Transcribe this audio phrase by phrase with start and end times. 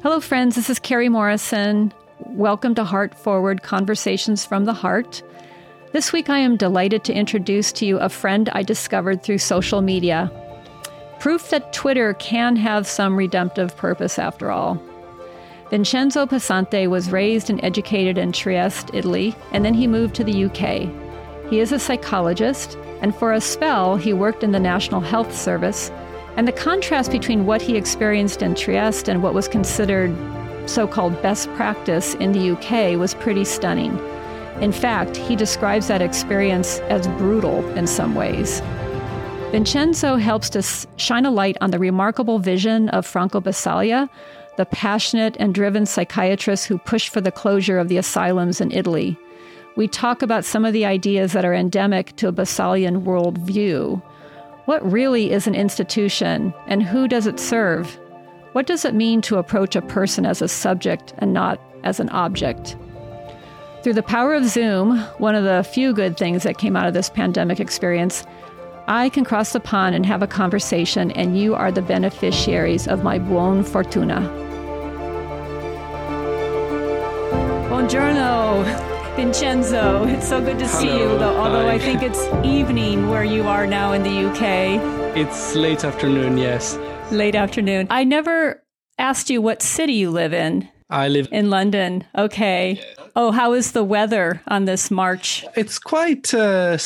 [0.00, 0.54] Hello, friends.
[0.54, 1.92] This is Kerry Morrison.
[2.20, 5.24] Welcome to Heart Forward Conversations from the Heart.
[5.90, 9.82] This week, I am delighted to introduce to you a friend I discovered through social
[9.82, 10.30] media.
[11.18, 14.80] Proof that Twitter can have some redemptive purpose after all.
[15.68, 20.44] Vincenzo Pesante was raised and educated in Trieste, Italy, and then he moved to the
[20.44, 20.88] UK.
[21.50, 25.90] He is a psychologist, and for a spell, he worked in the National Health Service
[26.38, 30.16] and the contrast between what he experienced in Trieste and what was considered
[30.70, 33.98] so called best practice in the UK was pretty stunning.
[34.60, 38.60] In fact, he describes that experience as brutal in some ways.
[39.50, 40.62] Vincenzo helps to
[40.96, 44.08] shine a light on the remarkable vision of Franco Basaglia,
[44.56, 49.18] the passionate and driven psychiatrist who pushed for the closure of the asylums in Italy.
[49.74, 54.00] We talk about some of the ideas that are endemic to a Basaglian worldview.
[54.68, 57.98] What really is an institution and who does it serve?
[58.52, 62.10] What does it mean to approach a person as a subject and not as an
[62.10, 62.76] object?
[63.82, 66.92] Through the power of Zoom, one of the few good things that came out of
[66.92, 68.26] this pandemic experience,
[68.88, 73.02] I can cross the pond and have a conversation, and you are the beneficiaries of
[73.02, 74.20] my buon fortuna.
[77.70, 78.87] Buongiorno.
[79.18, 80.80] Vincenzo, it's so good to Hello.
[80.80, 81.72] see you, though, although Hi.
[81.72, 85.16] I think it's evening where you are now in the UK.
[85.16, 86.78] It's late afternoon, yes.
[87.10, 87.88] Late afternoon.
[87.90, 88.62] I never
[88.96, 90.68] asked you what city you live in.
[90.88, 91.28] I live.
[91.32, 92.04] In London.
[92.16, 92.80] Okay.
[93.16, 95.44] Oh, how is the weather on this March?
[95.56, 96.32] It's quite.
[96.32, 96.78] Uh,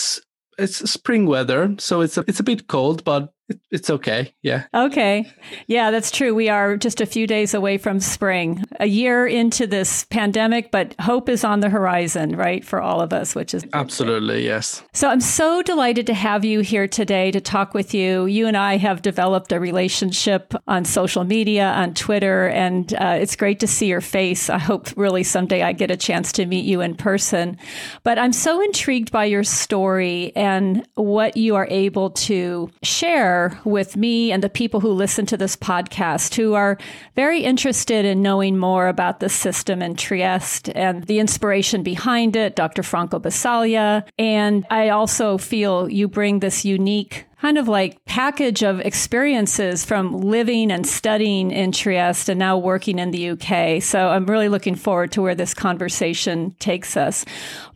[0.58, 3.31] it's spring weather, so it's a, it's a bit cold, but
[3.70, 4.34] it's okay.
[4.42, 4.64] Yeah.
[4.74, 5.30] Okay.
[5.66, 6.34] Yeah, that's true.
[6.34, 10.94] We are just a few days away from spring, a year into this pandemic, but
[11.00, 14.82] hope is on the horizon, right, for all of us, which is Absolutely, yes.
[14.92, 18.26] So I'm so delighted to have you here today to talk with you.
[18.26, 23.36] You and I have developed a relationship on social media, on Twitter, and uh, it's
[23.36, 24.50] great to see your face.
[24.50, 27.58] I hope really someday I get a chance to meet you in person.
[28.02, 33.31] But I'm so intrigued by your story and what you are able to share
[33.64, 36.78] with me and the people who listen to this podcast who are
[37.16, 42.56] very interested in knowing more about the system in Trieste and the inspiration behind it,
[42.56, 42.82] Dr.
[42.82, 44.06] Franco Basaglia.
[44.18, 50.12] And I also feel you bring this unique kind of like package of experiences from
[50.12, 53.82] living and studying in Trieste and now working in the UK.
[53.82, 57.24] So I'm really looking forward to where this conversation takes us.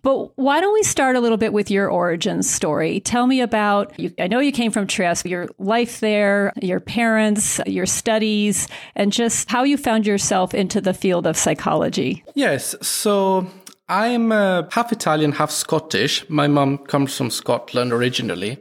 [0.02, 3.00] But why don't we start a little bit with your origin story?
[3.00, 7.60] Tell me about, you, I know you came from Trieste, your life there, your parents,
[7.66, 12.22] your studies, and just how you found yourself into the field of psychology.
[12.36, 12.76] Yes.
[12.82, 13.50] So
[13.88, 16.24] I'm uh, half Italian, half Scottish.
[16.30, 18.58] My mom comes from Scotland originally.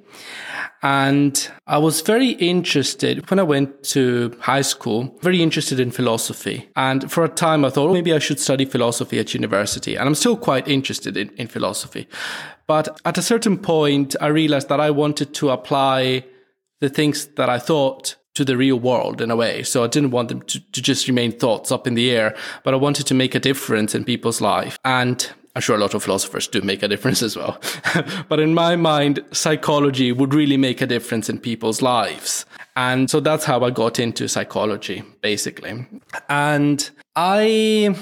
[0.86, 6.70] And I was very interested when I went to high school, very interested in philosophy.
[6.76, 9.96] And for a time I thought "Oh, maybe I should study philosophy at university.
[9.96, 12.08] And I'm still quite interested in, in philosophy.
[12.68, 16.24] But at a certain point, I realized that I wanted to apply
[16.82, 19.64] the things that I thought to the real world in a way.
[19.64, 22.76] So I didn't want them to, to just remain thoughts up in the air, but
[22.76, 24.78] I wanted to make a difference in people's life.
[24.86, 27.60] And I'm sure a lot of philosophers do make a difference as well.
[28.30, 32.46] but in my mind, psychology would really make a difference in people's lives.
[32.76, 35.88] And so that's how I got into psychology, basically.
[36.28, 37.96] And I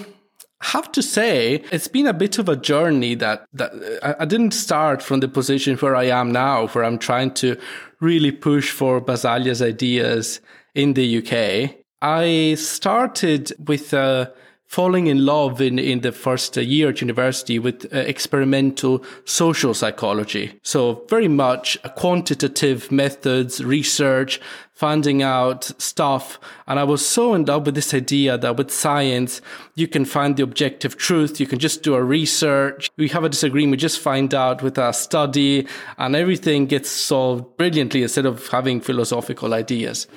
[0.62, 3.72] have to say it's been a bit of a journey that that
[4.20, 7.58] I, didn't start from the position where I am now, where I'm trying to
[8.00, 10.40] really push for Basaglia's ideas
[10.74, 11.76] in the UK.
[12.02, 14.28] I started with uh,
[14.74, 20.52] falling in love in, in the first year at university with uh, experimental social psychology.
[20.64, 24.42] So very much quantitative methods, research,
[24.74, 26.40] finding out stuff.
[26.66, 29.42] And I was so in love with this idea that with science,
[29.76, 31.40] you can find the objective truth.
[31.40, 32.90] You can just do a research.
[32.98, 35.68] We have a disagreement, just find out with a study
[36.00, 40.08] and everything gets solved brilliantly instead of having philosophical ideas.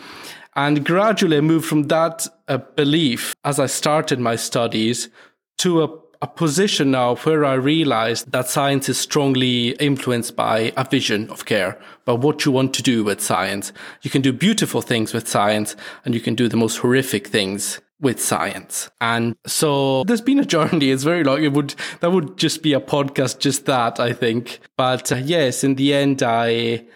[0.57, 5.11] And gradually moved from that uh, belief as I started my studies
[5.59, 5.89] to a,
[6.23, 11.45] a position now where I realized that science is strongly influenced by a vision of
[11.45, 13.71] care, by what you want to do with science.
[14.01, 15.77] You can do beautiful things with science
[16.07, 18.91] and you can do the most horrific things with science.
[19.01, 20.91] And so there's been a journey.
[20.91, 21.43] It's very long.
[21.43, 24.61] It would, that would just be a podcast, just that, I think.
[24.77, 26.87] But uh, yes, in the end, I,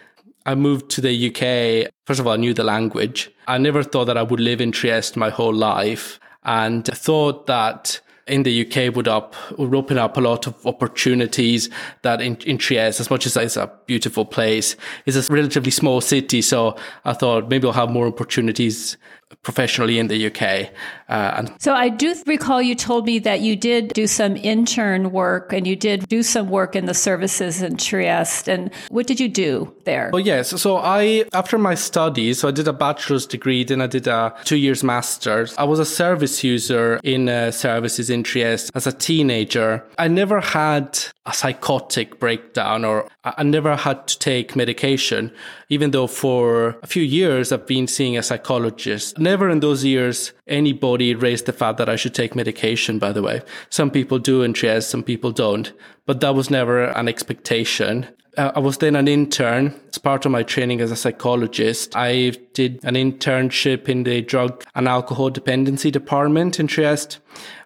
[0.45, 1.91] I moved to the UK.
[2.05, 3.31] First of all, I knew the language.
[3.47, 8.01] I never thought that I would live in Trieste my whole life and thought that
[8.27, 11.69] in the UK would up would open up a lot of opportunities
[12.03, 16.01] that in, in Trieste, as much as it's a beautiful place, it's a relatively small
[16.01, 16.41] city.
[16.41, 18.97] So I thought maybe I'll have more opportunities
[19.43, 20.71] professionally in the UK.
[21.09, 25.11] Uh, and so I do recall you told me that you did do some intern
[25.11, 28.47] work and you did do some work in the services in Trieste.
[28.47, 30.09] And what did you do there?
[30.13, 33.87] Oh yes, so I after my studies, so I did a bachelor's degree, then I
[33.87, 35.55] did a two years master's.
[35.57, 39.83] I was a service user in uh, services in Trieste as a teenager.
[39.97, 45.31] I never had a psychotic breakdown or I never had to take medication,
[45.69, 49.19] even though for a few years I've been seeing a psychologist.
[49.19, 53.21] Never in those years anybody raised the fact that I should take medication, by the
[53.21, 53.41] way.
[53.69, 55.71] Some people do in Trieste, some people don't,
[56.07, 58.07] but that was never an expectation.
[58.37, 61.95] Uh, I was then an intern as part of my training as a psychologist.
[61.95, 67.19] I did an internship in the drug and alcohol dependency department in Trieste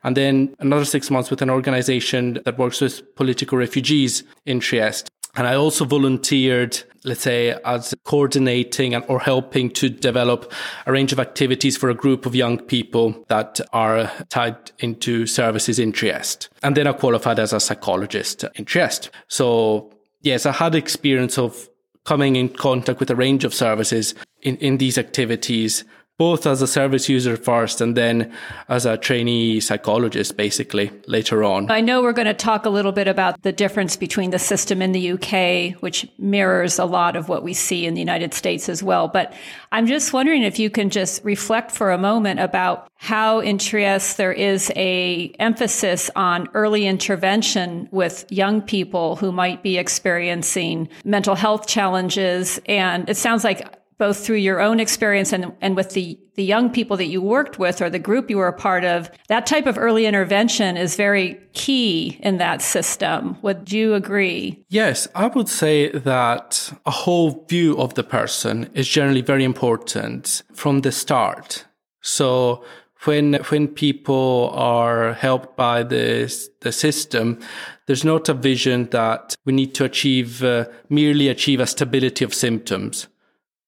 [0.04, 5.10] and then another six months with an organization that works with political refugees in Trieste.
[5.36, 10.52] And I also volunteered, let's say, as coordinating and, or helping to develop
[10.86, 15.78] a range of activities for a group of young people that are tied into services
[15.78, 16.50] in Trieste.
[16.64, 19.10] And then I qualified as a psychologist in Trieste.
[19.28, 19.92] So
[20.26, 21.70] yes, I had experience of
[22.04, 25.86] coming in contact with a range of services in, in these activities
[26.18, 28.32] both as a service user first and then
[28.70, 31.70] as a trainee psychologist basically later on.
[31.70, 34.82] I know we're going to talk a little bit about the difference between the system
[34.82, 38.70] in the UK, which mirrors a lot of what we see in the United States
[38.70, 39.10] as well.
[39.10, 39.34] But
[39.74, 44.16] I'm just wondering if you can just reflect for a moment about how in Trieste
[44.16, 51.36] there is a emphasis on early intervention with young people who might be experiencing mental
[51.36, 52.60] health challenges.
[52.68, 56.70] And it sounds like both through your own experience and, and with the, the young
[56.70, 59.66] people that you worked with or the group you were a part of, that type
[59.66, 63.38] of early intervention is very key in that system.
[63.42, 64.66] Would you agree?
[64.70, 70.44] Yes, I would say that a whole view of the person is generally very important
[70.54, 71.66] from the start.
[72.02, 72.64] So
[73.06, 76.32] when when people are helped by the
[76.62, 77.40] the system,
[77.86, 82.34] there's not a vision that we need to achieve uh, merely achieve a stability of
[82.34, 83.08] symptoms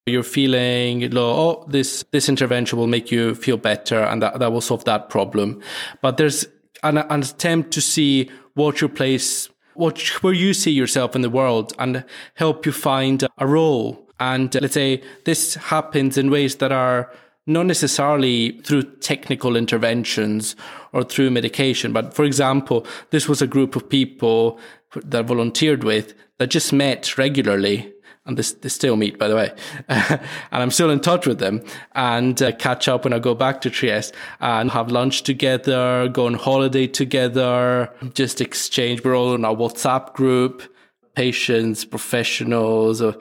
[0.07, 4.61] you're feeling oh this this intervention will make you feel better and that, that will
[4.61, 5.61] solve that problem.
[6.01, 6.47] But there's
[6.83, 11.29] an, an attempt to see what your place what where you see yourself in the
[11.29, 12.03] world and
[12.35, 14.07] help you find a role.
[14.19, 17.11] And let's say this happens in ways that are
[17.45, 20.55] not necessarily through technical interventions
[20.91, 24.59] or through medication but for example this was a group of people
[24.95, 27.91] that I volunteered with that just met regularly
[28.27, 29.51] and this they still meet by the way.
[30.51, 31.63] And i'm still in touch with them
[31.95, 36.25] and uh, catch up when i go back to trieste and have lunch together go
[36.25, 39.03] on holiday together just exchange.
[39.03, 40.63] We're all in our whatsapp group
[41.15, 43.15] patients professionals or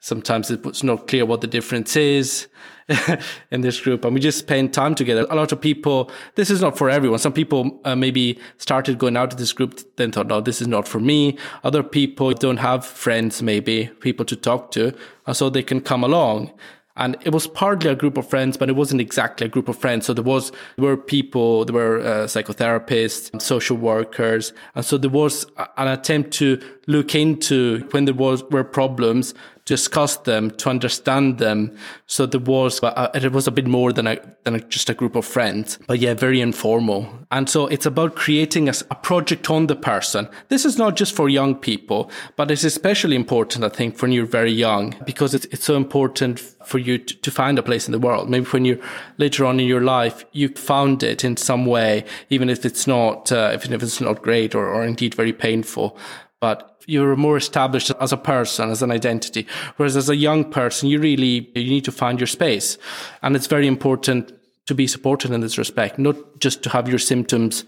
[0.00, 2.48] sometimes it's not clear what the difference is
[3.50, 5.26] in this group and we just spend time together.
[5.30, 7.18] A lot of people this is not for everyone.
[7.18, 10.68] Some people uh, maybe started going out to this group then thought no this is
[10.68, 11.38] not for me.
[11.64, 14.94] Other people don't have friends maybe people to talk to
[15.26, 16.52] and so they can come along.
[16.96, 19.78] And it was partly a group of friends, but it wasn't exactly a group of
[19.78, 20.04] friends.
[20.06, 25.10] So there was there were people, there were uh, psychotherapists, social workers, and so there
[25.10, 25.46] was
[25.78, 29.32] an attempt to look into when there was were problems
[29.64, 31.76] discuss them, to understand them.
[32.06, 34.94] So there was, uh, it was a bit more than a, than a, just a
[34.94, 37.08] group of friends, but yeah, very informal.
[37.30, 40.28] And so it's about creating a, a project on the person.
[40.48, 44.26] This is not just for young people, but it's especially important, I think, when you're
[44.26, 47.92] very young, because it's, it's so important for you to, to find a place in
[47.92, 48.28] the world.
[48.28, 48.80] Maybe when you're
[49.18, 53.30] later on in your life, you found it in some way, even if it's not,
[53.30, 55.96] uh, if it's not great or, or indeed very painful
[56.42, 59.46] but you're more established as a person, as an identity.
[59.76, 62.78] Whereas as a young person, you really, you need to find your space.
[63.22, 64.32] And it's very important
[64.66, 67.64] to be supported in this respect, not just to have your symptoms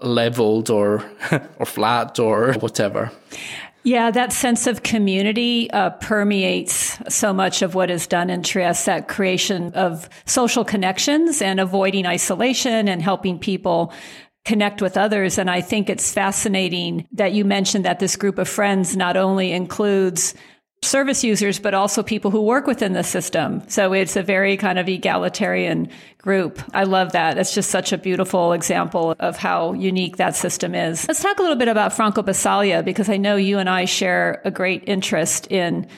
[0.00, 1.08] leveled or,
[1.60, 3.12] or flat or whatever.
[3.84, 8.86] Yeah, that sense of community uh, permeates so much of what is done in Trieste,
[8.86, 13.92] that creation of social connections and avoiding isolation and helping people
[14.46, 15.36] connect with others.
[15.36, 19.52] And I think it's fascinating that you mentioned that this group of friends not only
[19.52, 20.34] includes
[20.82, 23.62] service users, but also people who work within the system.
[23.68, 25.88] So it's a very kind of egalitarian
[26.18, 26.60] group.
[26.74, 27.38] I love that.
[27.38, 31.08] It's just such a beautiful example of how unique that system is.
[31.08, 34.42] Let's talk a little bit about Franco Basaglia, because I know you and I share
[34.44, 35.88] a great interest in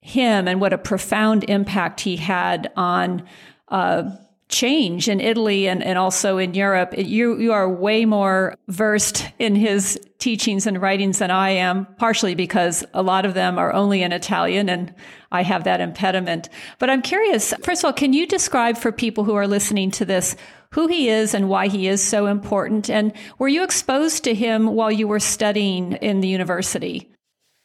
[0.00, 3.28] him and what a profound impact he had on
[3.68, 4.08] uh,
[4.48, 6.94] change in Italy and, and also in Europe.
[6.96, 12.34] You, you are way more versed in his teachings and writings than I am, partially
[12.34, 14.94] because a lot of them are only in Italian and
[15.30, 16.48] I have that impediment.
[16.78, 20.04] But I'm curious, first of all, can you describe for people who are listening to
[20.04, 20.34] this
[20.72, 22.90] who he is and why he is so important?
[22.90, 27.10] And were you exposed to him while you were studying in the university?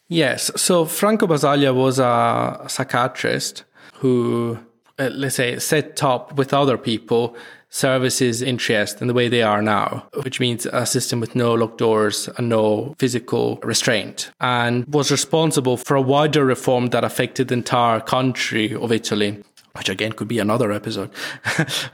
[0.09, 0.51] Yes.
[0.55, 3.63] So Franco Basaglia was a psychiatrist
[3.95, 4.59] who
[5.03, 7.36] uh, let's say, set up with other people
[7.69, 11.55] services in Trieste in the way they are now, which means a system with no
[11.55, 17.48] locked doors and no physical restraint, and was responsible for a wider reform that affected
[17.48, 19.43] the entire country of Italy.
[19.75, 21.10] Which again could be another episode.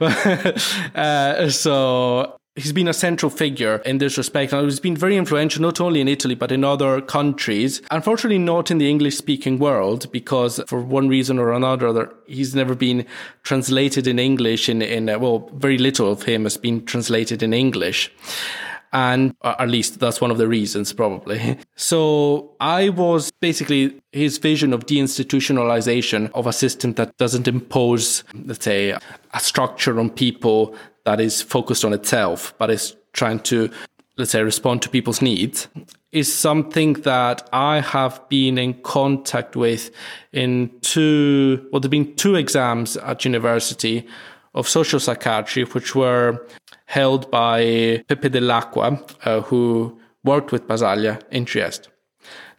[0.04, 4.52] uh, so he's been a central figure in this respect.
[4.52, 7.80] And he's been very influential not only in Italy, but in other countries.
[7.90, 12.74] Unfortunately, not in the English speaking world, because for one reason or another, he's never
[12.74, 13.06] been
[13.42, 17.52] translated in English in, in uh, well, very little of him has been translated in
[17.52, 18.12] English.
[18.92, 21.58] And uh, at least that's one of the reasons, probably.
[21.76, 28.64] So I was basically his vision of deinstitutionalization of a system that doesn't impose, let's
[28.64, 30.74] say, a structure on people
[31.10, 33.68] that is focused on itself, but is trying to,
[34.16, 35.66] let's say, respond to people's needs,
[36.12, 39.90] is something that I have been in contact with
[40.32, 44.06] in two, well, there have been two exams at university
[44.54, 46.46] of social psychiatry, which were
[46.86, 48.88] held by Peppe Dell'Acqua,
[49.24, 51.88] uh, who worked with Basaglia in Trieste.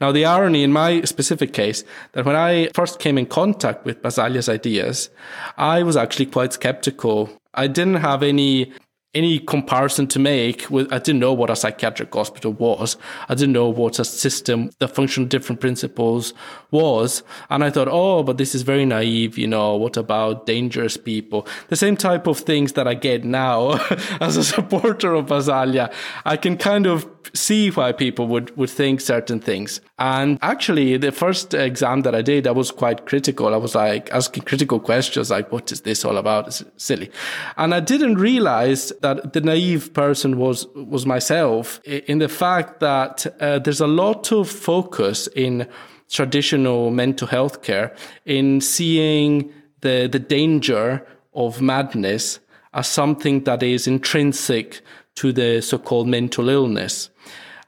[0.02, 4.02] Now, the irony in my specific case, that when I first came in contact with
[4.02, 5.10] Basaglia's ideas,
[5.58, 8.74] I was actually quite skeptical I didn't have any
[9.14, 12.96] any comparison to make with I didn't know what a psychiatric hospital was.
[13.28, 16.34] I didn't know what a system that functioned different principles
[16.72, 17.24] was.
[17.50, 21.46] And I thought, oh, but this is very naive, you know, what about dangerous people?
[21.68, 23.72] The same type of things that I get now
[24.22, 25.94] as a supporter of Basaglia.
[26.24, 29.82] I can kind of see why people would, would think certain things.
[30.00, 33.54] And actually, the first exam that I did, I was quite critical.
[33.54, 36.48] I was like asking critical questions like, what is this all about?
[36.48, 37.12] It's silly.
[37.58, 43.26] And I didn't realize that the naive person was was myself in the fact that
[43.40, 45.68] uh, there's a lot of focus in
[46.10, 52.40] traditional mental health care in seeing the the danger of madness
[52.74, 54.82] as something that is intrinsic
[55.16, 57.11] to the so-called mental illness.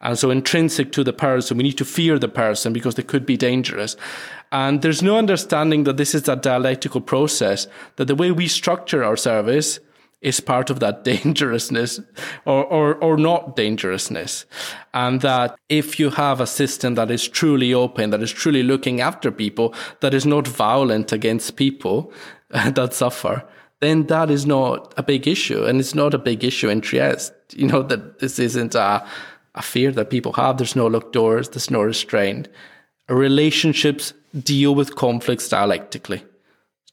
[0.03, 3.25] And so intrinsic to the person, we need to fear the person because they could
[3.25, 3.95] be dangerous.
[4.51, 9.03] And there's no understanding that this is a dialectical process, that the way we structure
[9.03, 9.79] our service
[10.22, 12.01] is part of that dangerousness
[12.45, 14.45] or, or, or not dangerousness.
[14.93, 19.00] And that if you have a system that is truly open, that is truly looking
[19.00, 22.12] after people, that is not violent against people
[22.50, 23.43] that suffer,
[23.79, 25.65] then that is not a big issue.
[25.65, 27.33] And it's not a big issue in Trieste.
[27.53, 29.05] You know, that this isn't a,
[29.55, 30.57] a fear that people have.
[30.57, 31.50] There's no locked doors.
[31.50, 32.48] There's no restraint.
[33.10, 36.24] Relationships deal with conflicts dialectically,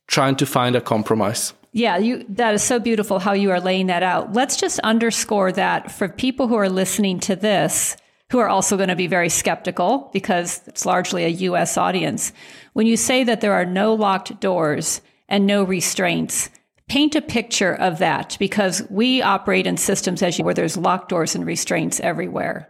[0.06, 1.54] trying to find a compromise.
[1.72, 4.32] Yeah, you that is so beautiful how you are laying that out.
[4.32, 7.96] Let's just underscore that for people who are listening to this
[8.30, 12.32] who are also going to be very skeptical because it's largely a US audience.
[12.72, 16.48] When you say that there are no locked doors and no restraints,
[16.90, 21.08] paint a picture of that because we operate in systems as you where there's locked
[21.08, 22.68] doors and restraints everywhere.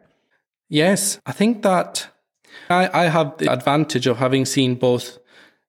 [0.68, 2.06] Yes, I think that
[2.68, 5.18] I, I have the advantage of having seen both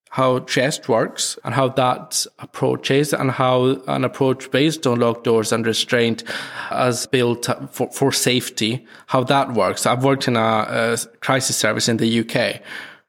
[0.10, 5.24] how Trieste works and how that approach is and how an approach based on locked
[5.24, 6.26] doors and restraint
[6.70, 9.86] as built for, for safety, how that works.
[9.86, 12.62] I've worked in a, a crisis service in the UK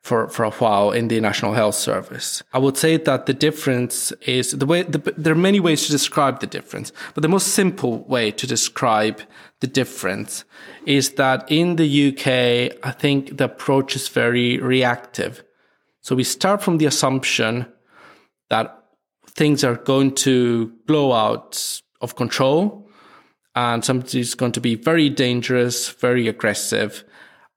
[0.03, 2.43] for, for a while in the National Health Service.
[2.53, 5.93] I would say that the difference is the way, the, there are many ways to
[5.93, 9.23] describe the difference, but the most simple way to describe
[9.61, 10.45] the difference
[10.87, 15.45] is that in the UK, I think the approach is very reactive
[16.03, 17.67] so we start from the assumption
[18.51, 18.77] that
[19.29, 22.91] things are going to blow out of control
[23.55, 27.05] and somebody's going to be very dangerous, very aggressive.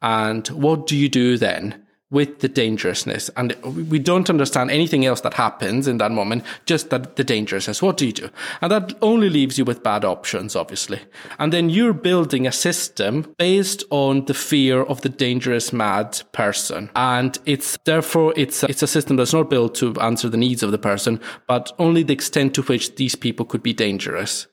[0.02, 1.85] And what do you do then?
[2.16, 3.30] With the dangerousness.
[3.36, 3.54] And
[3.92, 7.82] we don't understand anything else that happens in that moment, just that the dangerousness.
[7.82, 8.30] What do you do?
[8.62, 11.02] And that only leaves you with bad options, obviously.
[11.40, 16.90] And then you're building a system based on the fear of the dangerous mad person.
[16.96, 20.64] And it's therefore, it's a, it's a system that's not built to answer the needs
[20.64, 24.48] of the person, but only the extent to which these people could be dangerous.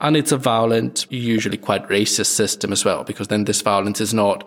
[0.00, 4.12] And it's a violent, usually quite racist system as well, because then this violence is
[4.12, 4.46] not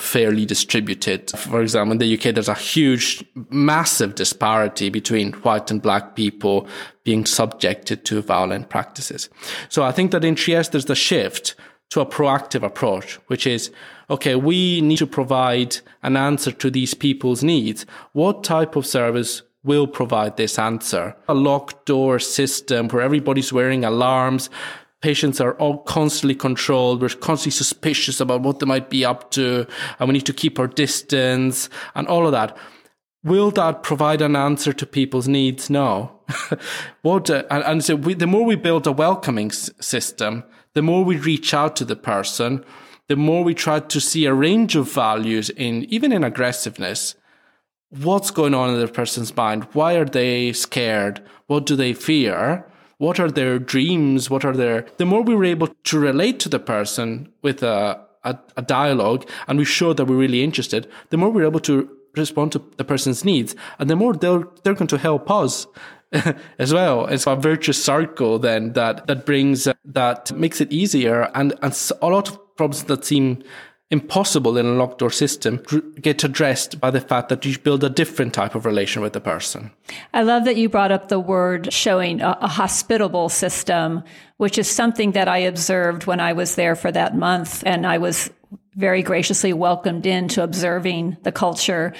[0.00, 1.30] fairly distributed.
[1.30, 6.66] For example, in the UK, there's a huge, massive disparity between white and black people
[7.04, 9.28] being subjected to violent practices.
[9.68, 11.54] So I think that in Trieste, there's the shift
[11.90, 13.70] to a proactive approach, which is,
[14.08, 17.84] okay, we need to provide an answer to these people's needs.
[18.12, 21.16] What type of service will provide this answer?
[21.28, 24.48] A locked door system where everybody's wearing alarms,
[25.00, 27.00] patients are all constantly controlled.
[27.00, 29.66] We're constantly suspicious about what they might be up to,
[29.98, 32.56] and we need to keep our distance and all of that.
[33.22, 35.68] Will that provide an answer to people's needs?
[35.68, 36.20] No.
[37.02, 40.42] what, uh, and, and, so we, the more we build a welcoming s- system,
[40.72, 42.64] the more we reach out to the person,
[43.08, 47.14] the more we try to see a range of values in, even in aggressiveness.
[47.90, 49.64] What's going on in the person's mind?
[49.72, 51.20] Why are they scared?
[51.46, 52.64] What do they fear?
[53.00, 54.28] What are their dreams?
[54.28, 57.98] What are their, the more we were able to relate to the person with a,
[58.24, 61.88] a, a dialogue and we show that we're really interested, the more we're able to
[62.14, 65.66] respond to the person's needs and the more they're, they're going to help us
[66.58, 67.06] as well.
[67.06, 72.06] It's a virtuous circle then that, that brings, that makes it easier and, and a
[72.06, 73.42] lot of problems that seem
[73.90, 75.62] impossible in a locked door system
[76.00, 79.20] get addressed by the fact that you build a different type of relation with the
[79.20, 79.70] person.
[80.14, 84.04] I love that you brought up the word showing a, a, hospitable system,
[84.36, 87.64] which is something that I observed when I was there for that month.
[87.66, 88.30] And I was
[88.76, 91.92] very graciously welcomed into observing the culture.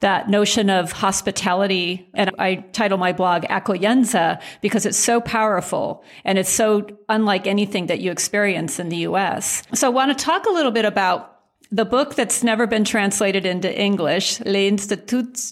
[0.00, 6.36] That notion of hospitality, and I title my blog Accoglienza because it's so powerful and
[6.38, 9.62] it's so unlike anything that you experience in the US.
[9.72, 11.33] So I want to talk a little bit about
[11.70, 15.42] the book that's never been translated into English, L'Istituzione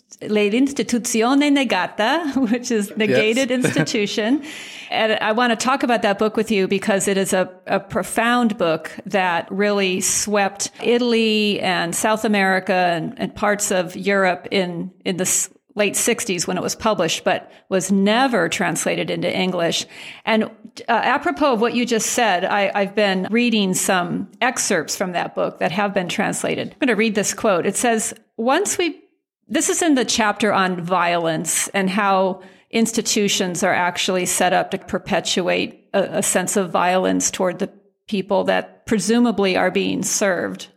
[1.51, 3.65] Negata, which is Negated yes.
[3.65, 4.45] Institution.
[4.91, 7.81] and I want to talk about that book with you because it is a, a
[7.81, 14.93] profound book that really swept Italy and South America and, and parts of Europe in,
[15.05, 19.87] in the late 60s when it was published, but was never translated into English.
[20.25, 20.49] And uh,
[20.89, 25.59] apropos of what you just said, I, have been reading some excerpts from that book
[25.59, 26.71] that have been translated.
[26.73, 27.67] I'm going to read this quote.
[27.67, 29.03] It says, Once we,
[29.49, 34.79] this is in the chapter on violence and how institutions are actually set up to
[34.79, 37.71] perpetuate a, a sense of violence toward the
[38.09, 40.69] people that presumably are being served.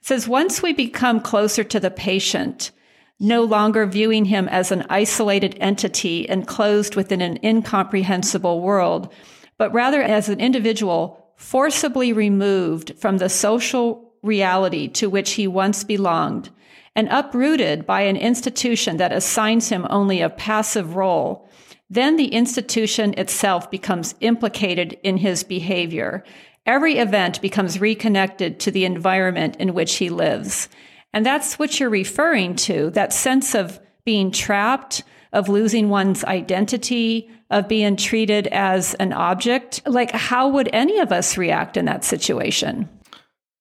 [0.00, 2.70] It says, Once we become closer to the patient,
[3.18, 9.12] no longer viewing him as an isolated entity enclosed within an incomprehensible world,
[9.58, 15.84] but rather as an individual forcibly removed from the social reality to which he once
[15.84, 16.50] belonged
[16.96, 21.46] and uprooted by an institution that assigns him only a passive role,
[21.90, 26.24] then the institution itself becomes implicated in his behavior.
[26.64, 30.68] Every event becomes reconnected to the environment in which he lives.
[31.16, 35.02] And that's what you're referring to that sense of being trapped,
[35.32, 39.80] of losing one's identity, of being treated as an object.
[39.86, 42.86] Like, how would any of us react in that situation?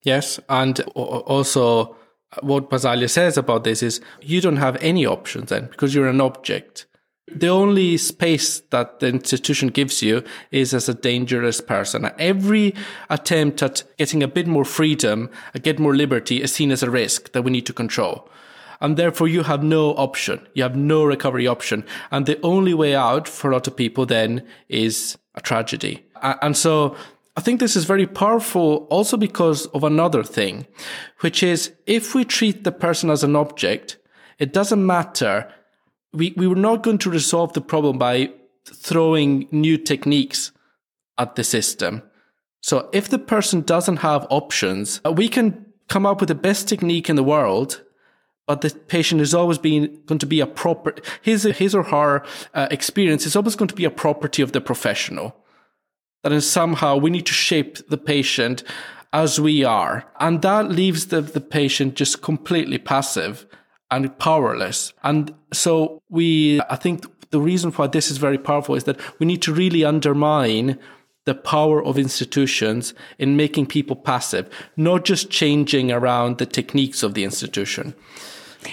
[0.03, 0.37] Yes.
[0.49, 1.95] And also,
[2.41, 6.19] what Basaglia says about this is you don't have any options then because you're an
[6.19, 6.87] object.
[7.27, 12.09] The only space that the institution gives you is as a dangerous person.
[12.19, 12.75] Every
[13.09, 16.91] attempt at getting a bit more freedom, a get more liberty is seen as a
[16.91, 18.29] risk that we need to control.
[18.79, 20.45] And therefore you have no option.
[20.53, 21.83] You have no recovery option.
[22.11, 26.05] And the only way out for a lot of people then is a tragedy.
[26.21, 26.95] And so
[27.35, 30.67] I think this is very powerful also because of another thing,
[31.21, 33.97] which is if we treat the person as an object,
[34.38, 35.51] it doesn't matter
[36.15, 38.32] we, we were not going to resolve the problem by
[38.65, 40.51] throwing new techniques
[41.17, 42.01] at the system.
[42.62, 46.67] So if the person doesn't have options, uh, we can come up with the best
[46.67, 47.84] technique in the world,
[48.47, 52.23] but the patient is always being going to be a proper his his or her
[52.54, 55.36] uh, experience is always going to be a property of the professional.
[56.23, 58.63] That is somehow we need to shape the patient
[59.13, 63.45] as we are, and that leaves the the patient just completely passive
[63.95, 64.93] and powerless.
[65.03, 69.25] And so we, I think the reason why this is very powerful is that we
[69.25, 70.77] need to really undermine
[71.25, 77.13] the power of institutions in making people passive, not just changing around the techniques of
[77.13, 77.95] the institution.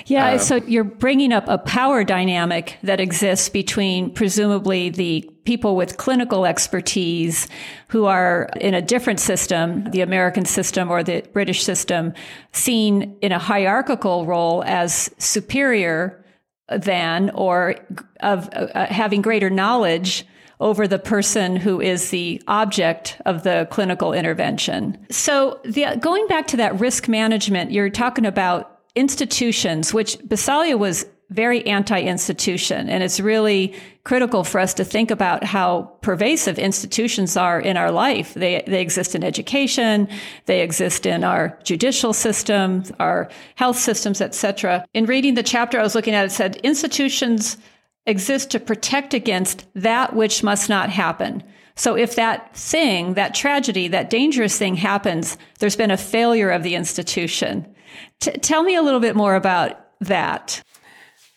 [0.07, 5.77] Yeah, um, so you're bringing up a power dynamic that exists between presumably the people
[5.77, 7.49] with clinical expertise
[7.89, 12.13] who are in a different system, the American system or the British system,
[12.53, 16.25] seen in a hierarchical role as superior
[16.69, 17.75] than or
[18.21, 20.27] of uh, having greater knowledge
[20.61, 24.97] over the person who is the object of the clinical intervention.
[25.11, 31.07] So, the, going back to that risk management, you're talking about institutions, which Basaglia was
[31.33, 32.89] very anti-institution.
[32.89, 33.75] And it's really
[34.05, 38.35] critical for us to think about how pervasive institutions are in our life.
[38.35, 40.09] They, they exist in education.
[40.47, 44.85] They exist in our judicial system, our health systems, etc.
[44.93, 47.57] In reading the chapter I was looking at, it said institutions
[48.05, 51.43] exist to protect against that which must not happen.
[51.77, 56.63] So if that thing, that tragedy, that dangerous thing happens, there's been a failure of
[56.63, 57.72] the institution.
[58.21, 60.63] T- tell me a little bit more about that.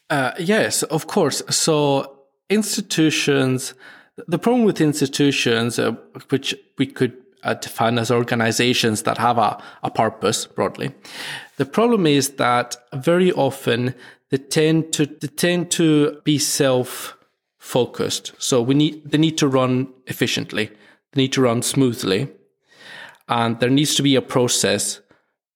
[0.09, 1.41] Uh, yes, of course.
[1.49, 3.73] So institutions,
[4.27, 5.91] the problem with institutions, uh,
[6.29, 7.13] which we could
[7.43, 10.93] uh, define as organizations that have a, a purpose broadly,
[11.57, 13.95] the problem is that very often
[14.29, 17.17] they tend to they tend to be self
[17.57, 18.33] focused.
[18.37, 20.71] So we need they need to run efficiently,
[21.11, 22.29] they need to run smoothly,
[23.27, 25.01] and there needs to be a process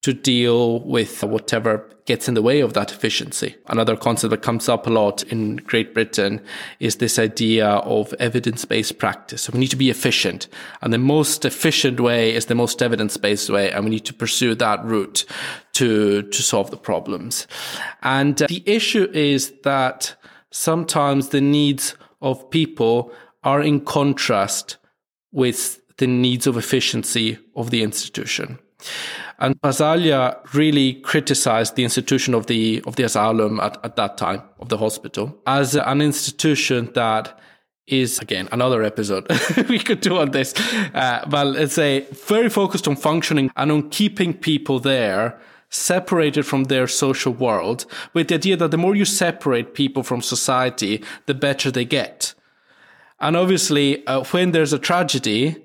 [0.01, 3.55] to deal with whatever gets in the way of that efficiency.
[3.67, 6.41] Another concept that comes up a lot in Great Britain
[6.79, 9.43] is this idea of evidence-based practice.
[9.43, 10.47] So we need to be efficient
[10.81, 13.71] and the most efficient way is the most evidence-based way.
[13.71, 15.25] And we need to pursue that route
[15.73, 17.45] to, to solve the problems.
[18.01, 20.15] And uh, the issue is that
[20.49, 23.11] sometimes the needs of people
[23.43, 24.77] are in contrast
[25.31, 28.59] with the needs of efficiency of the institution.
[29.39, 34.43] And Basaglia really criticized the institution of the of the asylum at, at that time
[34.59, 37.39] of the hospital as an institution that
[37.87, 39.25] is again another episode
[39.69, 40.53] we could do on this.
[40.93, 46.65] Uh, but let's say very focused on functioning and on keeping people there separated from
[46.65, 51.33] their social world with the idea that the more you separate people from society, the
[51.33, 52.33] better they get.
[53.19, 55.57] And obviously, uh, when there's a tragedy,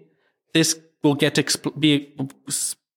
[0.52, 2.14] this will get exp- be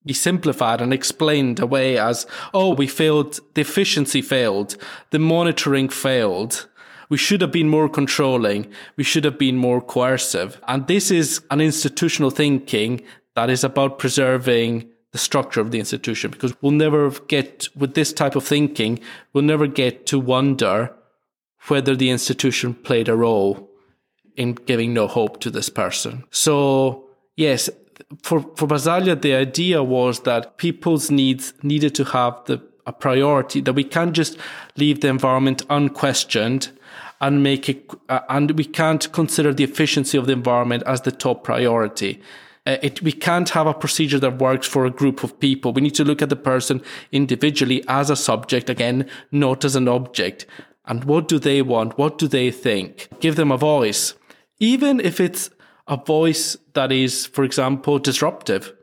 [0.08, 4.78] be simplified and explained away as, oh, we failed, the efficiency failed,
[5.12, 6.68] the monitoring failed.
[7.10, 8.72] We should have been more controlling.
[8.96, 10.60] We should have been more coercive.
[10.68, 13.02] And this is an institutional thinking
[13.36, 18.12] that is about preserving the structure of the institution because we'll never get, with this
[18.12, 19.00] type of thinking,
[19.32, 20.94] we'll never get to wonder
[21.68, 23.70] whether the institution played a role
[24.36, 26.24] in giving no hope to this person.
[26.30, 27.70] So, yes,
[28.22, 33.60] for for Basaglia, the idea was that people's needs needed to have the a priority
[33.62, 34.38] that we can't just
[34.78, 36.72] leave the environment unquestioned
[37.20, 41.12] and make it uh, and we can't consider the efficiency of the environment as the
[41.12, 42.22] top priority.
[42.66, 45.74] Uh, it, we can't have a procedure that works for a group of people.
[45.74, 46.82] We need to look at the person
[47.12, 50.46] individually as a subject again not as an object.
[50.86, 51.98] And what do they want?
[51.98, 53.10] What do they think?
[53.20, 54.14] Give them a voice.
[54.60, 55.50] Even if it's
[55.88, 58.74] a voice that is, for example, disruptive.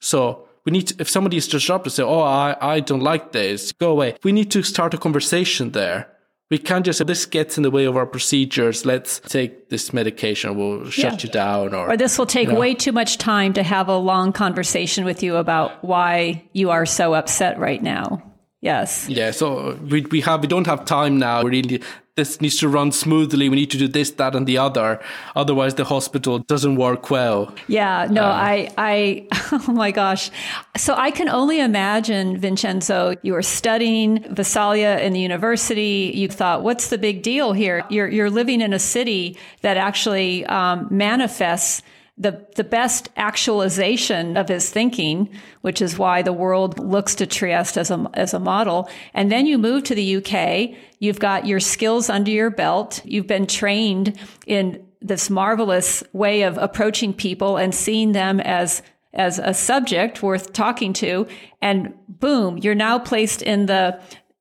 [0.00, 3.72] So we need to, if somebody is disruptive, say, "Oh, I, I don't like this.
[3.72, 6.08] Go away." We need to start a conversation there.
[6.50, 8.86] We can't just say this gets in the way of our procedures.
[8.86, 10.56] Let's take this medication.
[10.56, 11.26] We'll shut yeah.
[11.26, 12.60] you down, or or this will take you know.
[12.60, 16.86] way too much time to have a long conversation with you about why you are
[16.86, 18.22] so upset right now.
[18.60, 19.08] Yes.
[19.08, 19.30] Yeah.
[19.30, 21.42] So we we have we don't have time now.
[21.42, 21.82] Really
[22.18, 23.48] this needs to run smoothly.
[23.48, 25.00] We need to do this, that, and the other.
[25.36, 27.54] Otherwise, the hospital doesn't work well.
[27.68, 30.30] Yeah, no, um, I, I, oh my gosh.
[30.76, 36.12] So I can only imagine, Vincenzo, you were studying Basaglia in the university.
[36.12, 37.84] You thought, what's the big deal here?
[37.88, 41.82] You're, you're living in a city that actually um, manifests
[42.18, 45.28] the, the best actualization of his thinking,
[45.60, 48.90] which is why the world looks to Trieste as a, as a model.
[49.14, 50.76] And then you move to the UK.
[50.98, 53.00] You've got your skills under your belt.
[53.04, 58.82] You've been trained in this marvelous way of approaching people and seeing them as
[59.14, 61.26] as a subject worth talking to
[61.62, 63.98] and boom you're now placed in the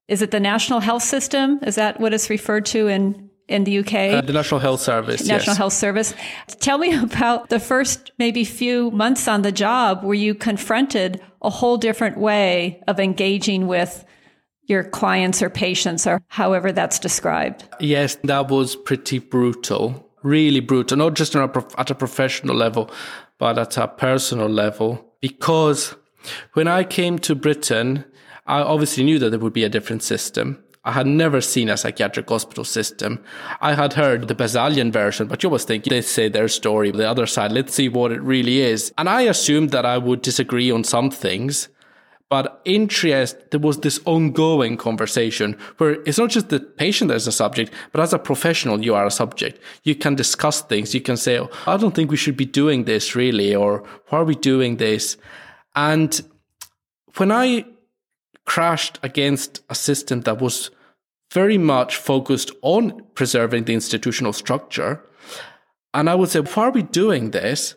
[0.07, 3.79] is it the national health system is that what it's referred to in in the
[3.79, 3.93] UK?
[3.93, 5.21] Uh, the National Health Service.
[5.25, 5.57] National yes.
[5.57, 6.13] Health Service.
[6.59, 11.49] Tell me about the first maybe few months on the job where you confronted a
[11.49, 14.05] whole different way of engaging with
[14.67, 17.63] your clients or patients or however that's described.
[17.79, 20.03] Yes, that was pretty brutal.
[20.23, 22.91] Really brutal, not just a prof- at a professional level,
[23.37, 25.13] but at a personal level.
[25.21, 25.95] Because
[26.53, 28.03] when I came to Britain,
[28.45, 30.63] I obviously knew that there would be a different system.
[30.87, 33.19] I had never seen a psychiatric hospital system.
[33.59, 37.09] I had heard the Basaglian version, but you always think they say their story, the
[37.09, 38.93] other side, let's see what it really is.
[38.97, 41.67] And I assumed that I would disagree on some things,
[42.29, 47.25] But in Trieste, there was this ongoing conversation where it's not just the patient as
[47.25, 49.61] a subject, but as a professional, you are a subject.
[49.83, 50.93] You can discuss things.
[50.93, 54.19] You can say, oh, I don't think we should be doing this really, or why
[54.19, 55.15] are we doing this?
[55.75, 56.19] And
[57.15, 57.65] when I
[58.45, 60.69] crashed against a system that was
[61.31, 65.03] very much focused on preserving the institutional structure,
[65.93, 67.75] and I would say, why are we doing this?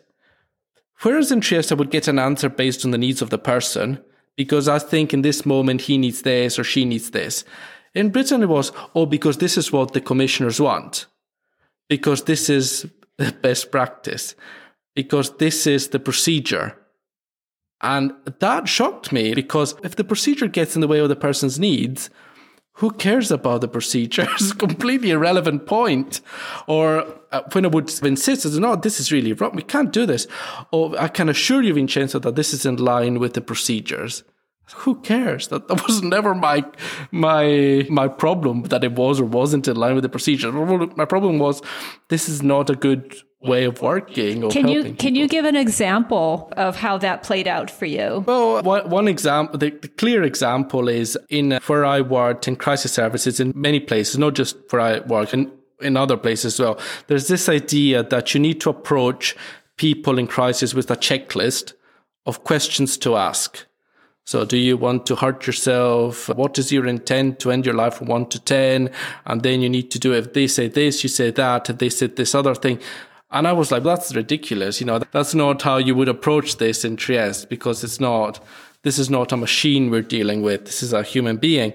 [1.01, 4.03] Whereas in Trieste, I would get an answer based on the needs of the person
[4.37, 7.43] because I think in this moment he needs this or she needs this.
[7.93, 11.07] In Britain, it was, oh, because this is what the commissioners want,
[11.89, 12.85] because this is
[13.17, 14.35] the best practice,
[14.95, 16.77] because this is the procedure.
[17.81, 21.59] And that shocked me because if the procedure gets in the way of the person's
[21.59, 22.09] needs,
[22.73, 24.27] who cares about the procedure?
[24.33, 26.21] it's a completely irrelevant point.
[26.67, 29.55] Or uh, when I would insist, no, this is really wrong.
[29.55, 30.27] We can't do this.
[30.71, 34.23] Or I can assure you, Vincenzo, that this is in line with the procedures.
[34.77, 35.49] Who cares?
[35.49, 36.63] That, that was never my
[37.11, 40.51] my my problem that it was or wasn't in line with the procedure.
[40.51, 41.61] My problem was
[42.07, 44.49] this is not a good way of working.
[44.49, 45.17] can you can people.
[45.17, 48.23] you give an example of how that played out for you?
[48.27, 52.55] Well, one, one example, the, the, clear example is in uh, where I worked in
[52.55, 55.51] crisis services in many places, not just where I work in
[55.81, 56.79] in other places as well.
[57.07, 59.35] There's this idea that you need to approach
[59.77, 61.73] people in crisis with a checklist
[62.27, 63.65] of questions to ask.
[64.25, 66.29] So do you want to hurt yourself?
[66.29, 68.91] What is your intent to end your life from one to 10?
[69.25, 71.89] And then you need to do, if they say this, you say that, if they
[71.89, 72.79] said this other thing.
[73.31, 74.81] And I was like, that's ridiculous.
[74.81, 78.43] You know, that's not how you would approach this in Trieste because it's not,
[78.83, 80.65] this is not a machine we're dealing with.
[80.65, 81.73] This is a human being.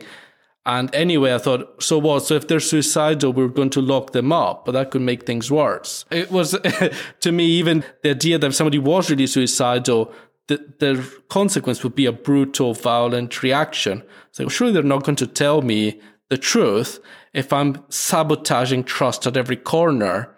[0.67, 2.25] And anyway, I thought, so what?
[2.25, 5.51] So if they're suicidal, we're going to lock them up, but that could make things
[5.51, 6.05] worse.
[6.11, 6.59] It was,
[7.21, 10.13] to me, even the idea that if somebody was really suicidal,
[10.49, 14.03] the, the consequence would be a brutal, violent reaction.
[14.33, 16.99] So surely they're not going to tell me the truth
[17.33, 20.36] if I'm sabotaging trust at every corner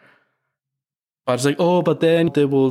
[1.29, 2.71] but it's like, oh, but then there will,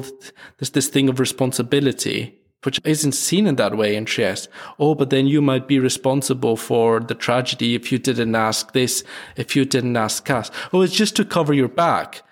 [0.57, 4.49] there's this thing of responsibility, which isn't seen in that way in Trieste.
[4.79, 9.03] Oh, but then you might be responsible for the tragedy if you didn't ask this,
[9.35, 10.49] if you didn't ask us.
[10.73, 12.23] Oh, it's just to cover your back.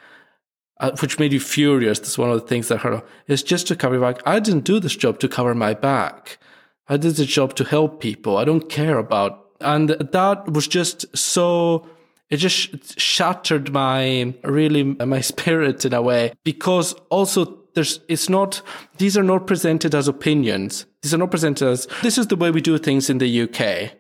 [0.79, 1.99] Uh, which made you furious.
[1.99, 3.07] That's one of the things that hurt.
[3.27, 4.23] It's just to cover your back.
[4.25, 6.39] I didn't do this job to cover my back.
[6.87, 8.35] I did the job to help people.
[8.37, 9.51] I don't care about.
[9.61, 11.87] And that was just so
[12.29, 16.33] it just shattered my really my spirit in a way.
[16.43, 18.61] Because also there's it's not
[18.97, 20.85] these are not presented as opinions.
[21.01, 23.97] These are not presented as this is the way we do things in the UK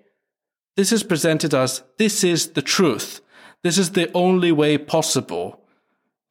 [0.75, 3.21] this is presented as this is the truth.
[3.63, 5.61] This is the only way possible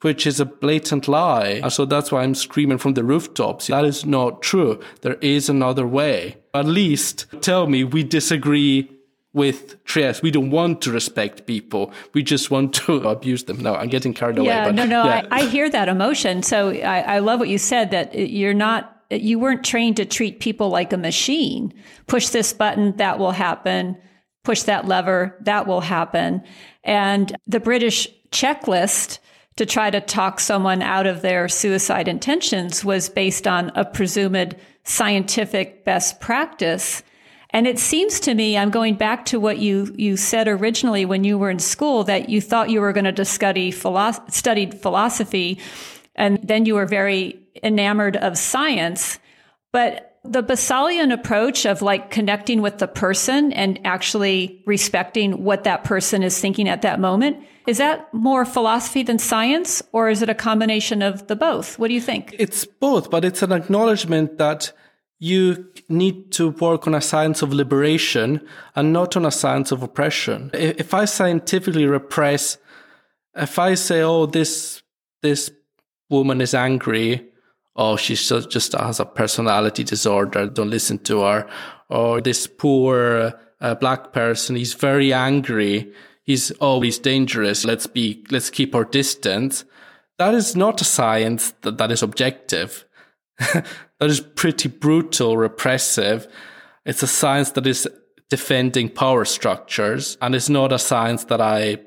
[0.02, 1.66] which is a blatant lie.
[1.68, 3.68] So that's why I'm screaming from the rooftops.
[3.68, 4.78] That is not true.
[5.00, 6.37] There is another way.
[6.52, 8.90] At least tell me we disagree
[9.35, 10.23] with Trieste.
[10.23, 11.92] We don't want to respect people.
[12.14, 13.59] We just want to abuse them.
[13.61, 14.49] No, I'm getting carried away.
[14.49, 15.27] Yeah, but, no, no, yeah.
[15.31, 16.42] I, I, hear that emotion.
[16.42, 20.40] So I, I love what you said that you're not, you weren't trained to treat
[20.40, 21.75] people like a machine.
[22.07, 23.99] Push this button, that will happen.
[24.44, 26.42] Push that lever, that will happen.
[26.85, 29.18] And the British checklist
[29.57, 34.57] to try to talk someone out of their suicide intentions was based on a presumed
[34.85, 37.03] scientific best practice
[37.54, 41.22] and it seems to me, I'm going back to what you, you said originally when
[41.22, 45.60] you were in school that you thought you were going to study philosophy, studied philosophy,
[46.16, 49.20] and then you were very enamored of science.
[49.70, 55.84] But the Basaglian approach of like connecting with the person and actually respecting what that
[55.84, 57.36] person is thinking at that moment,
[57.68, 61.78] is that more philosophy than science, or is it a combination of the both?
[61.78, 62.34] What do you think?
[62.36, 64.72] It's both, but it's an acknowledgement that
[65.24, 69.82] you need to work on a science of liberation and not on a science of
[69.82, 70.50] oppression.
[70.52, 72.58] If I scientifically repress,
[73.34, 74.82] if I say, oh, this,
[75.22, 75.50] this
[76.10, 77.26] woman is angry,
[77.74, 81.48] oh, she just has a personality disorder, don't listen to her,
[81.88, 83.32] or this poor
[83.62, 85.90] uh, black person, he's very angry,
[86.24, 89.64] he's always dangerous, let's be, let's keep our distance.
[90.18, 92.84] That is not a science that, that is objective.
[94.04, 96.28] that is pretty brutal, repressive.
[96.84, 97.88] It's a science that is
[98.28, 101.78] defending power structures, and it's not a science that I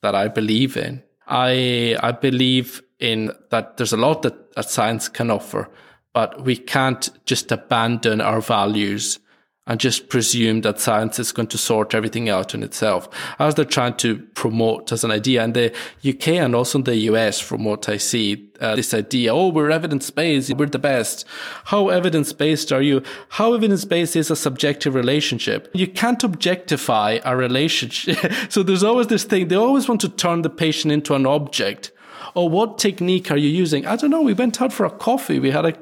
[0.00, 1.02] that I believe in.
[1.26, 5.68] I I believe in that there's a lot that, that science can offer,
[6.14, 9.18] but we can't just abandon our values
[9.66, 13.64] and just presume that science is going to sort everything out in itself, as they're
[13.64, 15.42] trying to promote as an idea.
[15.42, 15.72] And the
[16.06, 19.70] UK and also in the US, from what I see, uh, this idea, oh, we're
[19.70, 21.26] evidence based, we're the best.
[21.64, 23.02] How evidence based are you?
[23.30, 25.70] How evidence based is a subjective relationship?
[25.72, 28.32] You can't objectify a relationship.
[28.50, 31.90] so there's always this thing, they always want to turn the patient into an object.
[32.34, 33.86] Or what technique are you using?
[33.86, 34.22] I don't know.
[34.22, 35.38] We went out for a coffee.
[35.38, 35.78] We had a,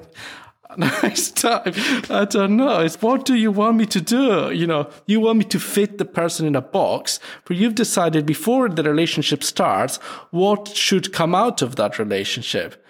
[0.76, 1.72] nice time.
[2.10, 2.80] I don't know.
[2.80, 4.50] It's what do you want me to do?
[4.50, 8.26] You know, you want me to fit the person in a box, but you've decided
[8.26, 9.96] before the relationship starts
[10.30, 12.81] what should come out of that relationship.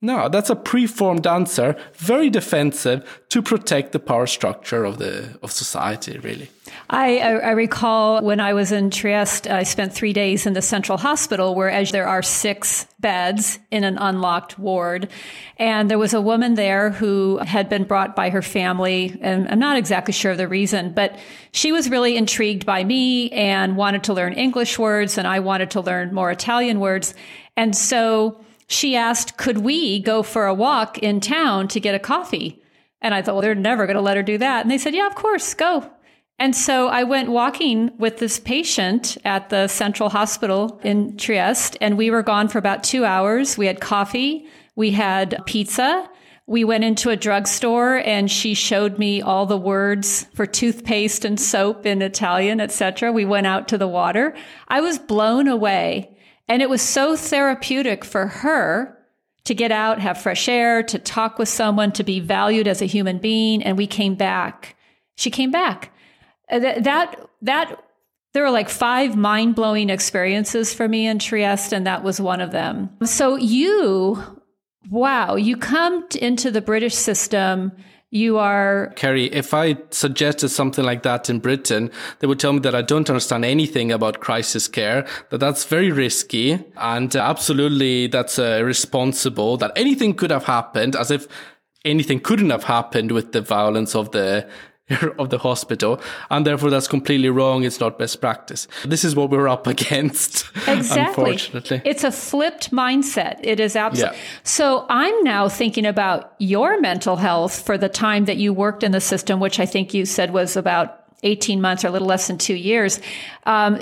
[0.00, 5.50] No, that's a preformed answer, very defensive to protect the power structure of the of
[5.50, 6.48] society, really.
[6.88, 10.98] I, I, recall when I was in Trieste, I spent three days in the central
[10.98, 15.08] hospital where as there are six beds in an unlocked ward.
[15.56, 19.18] And there was a woman there who had been brought by her family.
[19.20, 21.18] And I'm not exactly sure of the reason, but
[21.52, 25.18] she was really intrigued by me and wanted to learn English words.
[25.18, 27.14] And I wanted to learn more Italian words.
[27.56, 31.98] And so she asked, could we go for a walk in town to get a
[31.98, 32.62] coffee?
[33.00, 34.62] And I thought, well, they're never going to let her do that.
[34.62, 35.90] And they said, yeah, of course, go.
[36.38, 41.98] And so I went walking with this patient at the central hospital in Trieste, and
[41.98, 43.58] we were gone for about two hours.
[43.58, 46.08] We had coffee, we had pizza.
[46.46, 51.38] We went into a drugstore and she showed me all the words for toothpaste and
[51.38, 53.12] soap in Italian, etc.
[53.12, 54.34] We went out to the water.
[54.66, 56.16] I was blown away
[56.48, 58.98] and it was so therapeutic for her
[59.44, 62.86] to get out, have fresh air, to talk with someone, to be valued as a
[62.86, 63.62] human being.
[63.62, 64.76] And we came back.
[65.16, 65.92] She came back.
[66.50, 67.82] Uh, that, that, that
[68.34, 72.40] there were like five mind blowing experiences for me in Trieste, and that was one
[72.40, 72.90] of them.
[73.04, 74.22] So you,
[74.90, 77.72] wow, you come into the British system
[78.10, 78.92] you are.
[78.96, 82.82] Kerry, if I suggested something like that in Britain, they would tell me that I
[82.82, 89.56] don't understand anything about crisis care, that that's very risky, and absolutely that's uh, irresponsible,
[89.58, 91.28] that anything could have happened, as if
[91.84, 94.48] anything couldn't have happened with the violence of the
[95.18, 97.64] of the hospital, and therefore that's completely wrong.
[97.64, 98.66] It's not best practice.
[98.84, 100.46] This is what we're up against.
[100.66, 101.30] Exactly.
[101.30, 103.38] Unfortunately, it's a flipped mindset.
[103.42, 104.16] It is absolutely.
[104.16, 104.24] Yeah.
[104.44, 108.92] So I'm now thinking about your mental health for the time that you worked in
[108.92, 112.28] the system, which I think you said was about 18 months or a little less
[112.28, 113.00] than two years.
[113.44, 113.80] Um,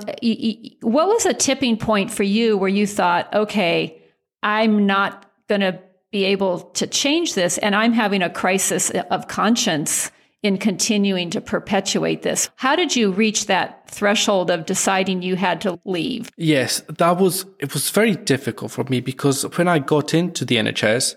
[0.80, 4.02] what was a tipping point for you where you thought, okay,
[4.42, 5.78] I'm not going to
[6.10, 10.10] be able to change this, and I'm having a crisis of conscience?
[10.42, 12.50] In continuing to perpetuate this.
[12.56, 16.30] How did you reach that threshold of deciding you had to leave?
[16.36, 20.56] Yes, that was it was very difficult for me because when I got into the
[20.56, 21.16] NHS,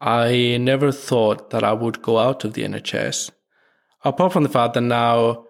[0.00, 3.30] I never thought that I would go out of the NHS.
[4.04, 5.44] Apart from the fact that now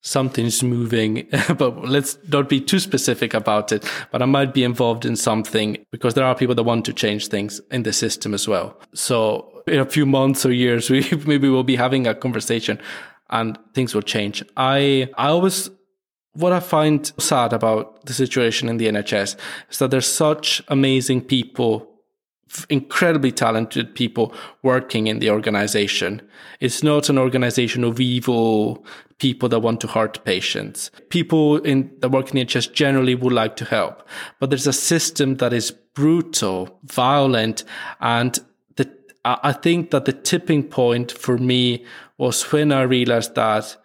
[0.00, 3.84] something's moving, but let's not be too specific about it.
[4.10, 7.28] But I might be involved in something because there are people that want to change
[7.28, 8.80] things in the system as well.
[8.94, 12.80] So in a few months or years, we maybe we'll be having a conversation
[13.30, 14.44] and things will change.
[14.56, 15.70] I, I always,
[16.32, 19.36] what I find sad about the situation in the NHS
[19.70, 21.86] is that there's such amazing people
[22.68, 26.20] incredibly talented people working in the organization.
[26.58, 28.84] It's not an organization of evil
[29.18, 30.90] people that want to hurt patients.
[31.10, 34.06] People in that work in the NHS generally would like to help,
[34.38, 37.64] but there's a system that is brutal, violent,
[38.00, 38.38] and
[39.24, 41.84] I think that the tipping point for me
[42.16, 43.76] was when I realized that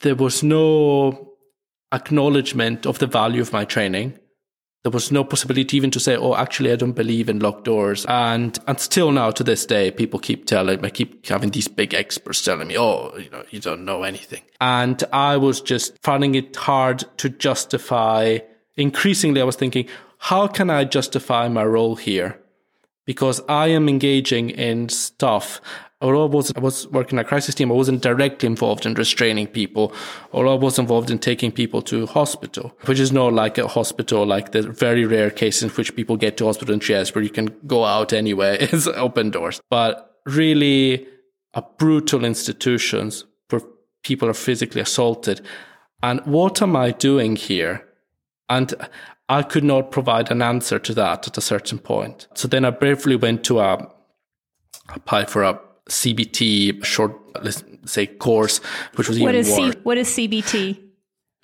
[0.00, 1.34] there was no
[1.92, 4.18] acknowledgement of the value of my training
[4.82, 8.04] there was no possibility even to say, "Oh, actually, I don't believe in locked doors."
[8.06, 11.94] And and still now to this day, people keep telling, I keep having these big
[11.94, 16.34] experts telling me, "Oh, you know, you don't know anything." And I was just finding
[16.34, 18.38] it hard to justify.
[18.76, 19.86] Increasingly, I was thinking,
[20.18, 22.41] how can I justify my role here?
[23.04, 25.60] Because I am engaging in stuff
[26.02, 29.46] although I was, I was working a crisis team, I wasn't directly involved in restraining
[29.46, 29.94] people,
[30.32, 34.26] although I was involved in taking people to hospital, which is not like a hospital,
[34.26, 37.30] like the very rare cases in which people get to hospital in Trieste where you
[37.30, 38.58] can go out anywhere.
[38.72, 39.60] It's open doors.
[39.70, 41.06] But really,
[41.54, 43.60] a brutal institutions where
[44.02, 45.40] people are physically assaulted.
[46.02, 47.86] And what am I doing here?
[48.48, 48.74] And
[49.32, 52.28] I could not provide an answer to that at a certain point.
[52.34, 53.90] So then I briefly went to a,
[54.94, 58.58] apply for a CBT short, let's say, course,
[58.96, 60.78] which was what even is C- what is CBT?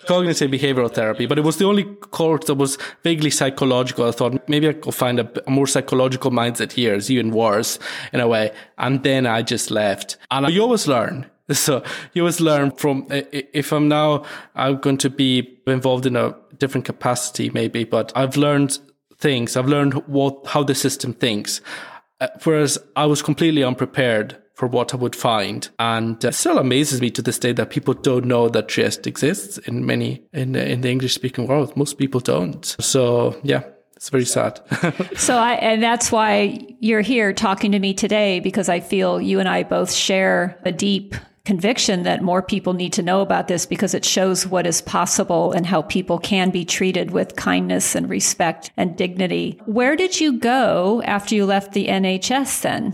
[0.05, 4.07] Cognitive behavioral therapy, but it was the only course that was vaguely psychological.
[4.07, 6.93] I thought maybe I could find a, a more psychological mindset here.
[6.93, 7.79] It's even worse
[8.13, 8.51] in a way.
[8.77, 10.17] And then I just left.
[10.29, 11.83] And you always learn So
[12.13, 14.23] you always learn from, if I'm now,
[14.55, 18.77] I'm going to be involved in a different capacity maybe, but I've learned
[19.17, 19.57] things.
[19.57, 21.61] I've learned what, how the system thinks.
[22.21, 25.69] Uh, whereas I was completely unprepared for what I would find.
[25.79, 29.57] And it still amazes me to this day that people don't know that Trieste exists
[29.59, 31.75] in many, in, in the English speaking world.
[31.77, 32.65] Most people don't.
[32.79, 33.63] So yeah,
[33.95, 34.59] it's very sad.
[35.15, 39.39] so I, and that's why you're here talking to me today, because I feel you
[39.39, 41.15] and I both share a deep
[41.49, 45.51] conviction that more people need to know about this because it shows what is possible
[45.51, 49.59] and how people can be treated with kindness and respect and dignity.
[49.65, 52.93] Where did you go after you left the NHS then?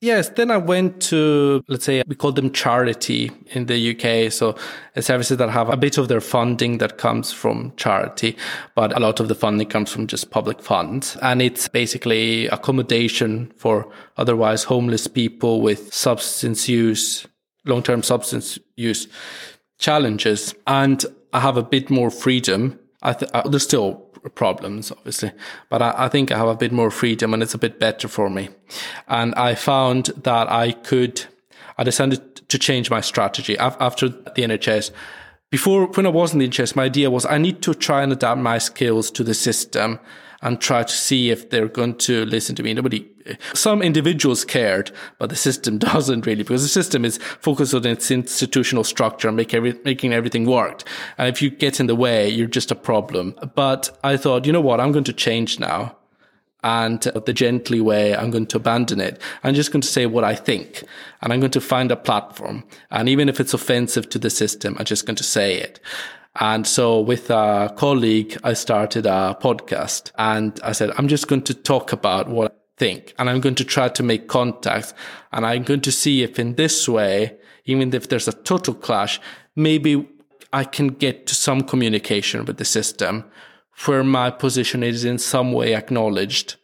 [0.00, 4.32] Yes, then I went to, let's say, we call them charity in the UK.
[4.32, 4.56] So
[4.96, 8.34] uh, services that have a bit of their funding that comes from charity,
[8.74, 11.18] but a lot of the funding comes from just public funds.
[11.20, 17.26] And it's basically accommodation for otherwise homeless people with substance use,
[17.64, 19.08] long-term substance use
[19.78, 20.54] challenges.
[20.66, 22.78] And I have a bit more freedom.
[23.02, 23.94] I th- uh, there's still
[24.34, 25.32] problems, obviously,
[25.70, 28.06] but I, I, think I have a bit more freedom and it's a bit better
[28.06, 28.50] for me.
[29.08, 31.24] And I found that I could,
[31.78, 34.90] I decided to change my strategy after the NHS.
[35.50, 38.12] Before, when I was in the NHS, my idea was I need to try and
[38.12, 39.98] adapt my skills to the system
[40.42, 42.74] and try to see if they're going to listen to me.
[42.74, 43.09] Nobody,
[43.54, 48.10] some individuals cared, but the system doesn't really because the system is focused on its
[48.10, 50.82] institutional structure and make every, making everything work.
[51.18, 53.34] And if you get in the way, you're just a problem.
[53.54, 54.80] But I thought, you know what?
[54.80, 55.96] I'm going to change now.
[56.62, 59.20] And uh, the gently way, I'm going to abandon it.
[59.42, 60.84] I'm just going to say what I think
[61.22, 62.64] and I'm going to find a platform.
[62.90, 65.80] And even if it's offensive to the system, I'm just going to say it.
[66.36, 71.42] And so with a colleague, I started a podcast and I said, I'm just going
[71.42, 74.94] to talk about what think and I'm going to try to make contacts
[75.32, 79.20] and I'm going to see if in this way, even if there's a total clash,
[79.54, 80.08] maybe
[80.52, 83.24] I can get to some communication with the system
[83.84, 86.56] where my position is in some way acknowledged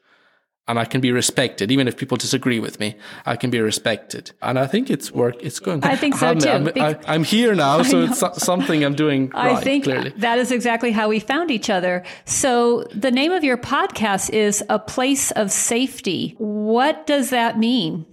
[0.69, 2.97] and I can be respected, even if people disagree with me.
[3.25, 5.37] I can be respected, and I think it's work.
[5.41, 5.85] It's going.
[5.85, 6.49] I think so too.
[6.49, 9.31] I'm, I, am here now, so it's something I'm doing.
[9.35, 10.11] I right, think clearly.
[10.17, 12.05] that is exactly how we found each other.
[12.25, 18.07] So the name of your podcast is "A Place of Safety." What does that mean?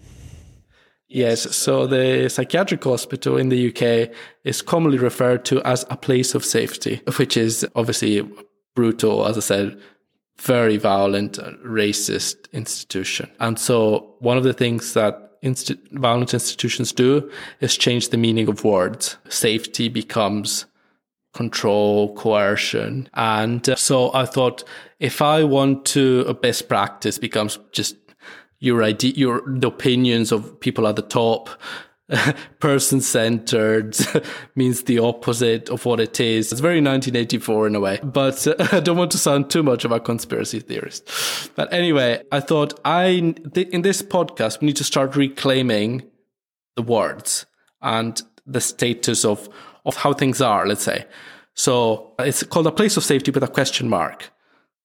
[1.08, 6.34] Yes, so the psychiatric hospital in the UK is commonly referred to as a place
[6.34, 8.28] of safety, which is obviously
[8.74, 9.80] brutal, as I said,
[10.38, 13.30] very violent, racist institution.
[13.40, 17.30] And so one of the things that insti- violent institutions do
[17.60, 19.18] is change the meaning of words.
[19.30, 20.66] Safety becomes
[21.34, 23.10] control, coercion.
[23.14, 24.64] And uh, so I thought
[25.00, 27.96] if I want to, a best practice becomes just
[28.60, 31.50] your idea, your, the opinions of people at the top
[32.60, 33.96] person centered
[34.56, 36.52] means the opposite of what it is.
[36.52, 39.86] It's very 1984 in a way, but uh, I don't want to sound too much
[39.86, 41.10] of a conspiracy theorist.
[41.56, 46.04] But anyway, I thought I, th- in this podcast, we need to start reclaiming
[46.76, 47.46] the words
[47.82, 49.50] and the status of,
[49.86, 51.06] of how things are, let's say.
[51.56, 54.33] So it's called a place of safety with a question mark.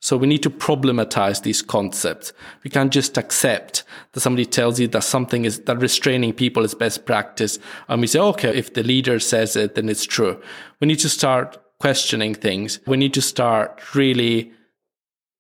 [0.01, 2.33] So we need to problematize these concepts.
[2.63, 3.83] We can't just accept
[4.13, 7.59] that somebody tells you that something is that restraining people is best practice.
[7.89, 10.41] And we say, okay, if the leader says it, then it's true.
[10.81, 12.79] We need to start questioning things.
[12.87, 14.53] We need to start really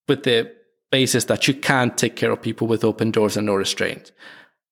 [0.08, 0.52] with the
[0.90, 4.10] basis that you can't take care of people with open doors and no restraint.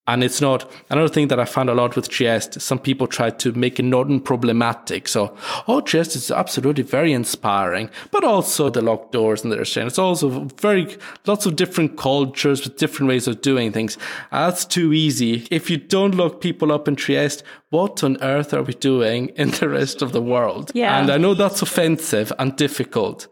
[0.09, 2.61] And it's not another thing that I found a lot with Trieste.
[2.61, 5.09] Some people try to make it not problematic.
[5.09, 5.37] So,
[5.67, 9.89] oh, Trieste is absolutely very inspiring, but also the locked doors and the restraint.
[9.89, 10.97] It's also very
[11.27, 13.99] lots of different cultures with different ways of doing things.
[14.31, 15.49] Uh, that's too easy.
[15.51, 19.51] If you don't lock people up in Trieste, what on earth are we doing in
[19.51, 20.71] the rest of the world?
[20.73, 21.01] Yeah.
[21.01, 23.27] And I know that's offensive and difficult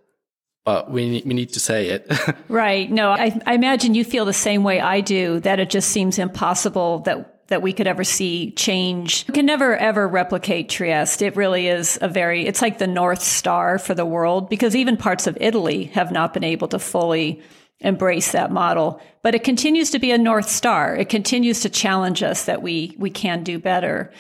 [0.65, 2.11] but we we need to say it.
[2.49, 2.91] right.
[2.91, 5.41] No, I, I imagine you feel the same way I do.
[5.41, 9.27] That it just seems impossible that that we could ever see change.
[9.29, 11.23] We can never ever replicate Trieste.
[11.23, 12.47] It really is a very.
[12.47, 16.33] It's like the North Star for the world because even parts of Italy have not
[16.33, 17.43] been able to fully
[17.81, 19.01] embrace that model.
[19.23, 20.97] But it continues to be a North Star.
[20.97, 24.11] It continues to challenge us that we we can do better.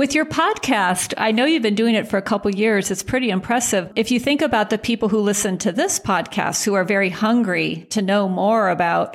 [0.00, 2.90] With your podcast, I know you've been doing it for a couple years.
[2.90, 3.92] It's pretty impressive.
[3.96, 7.86] If you think about the people who listen to this podcast who are very hungry
[7.90, 9.14] to know more about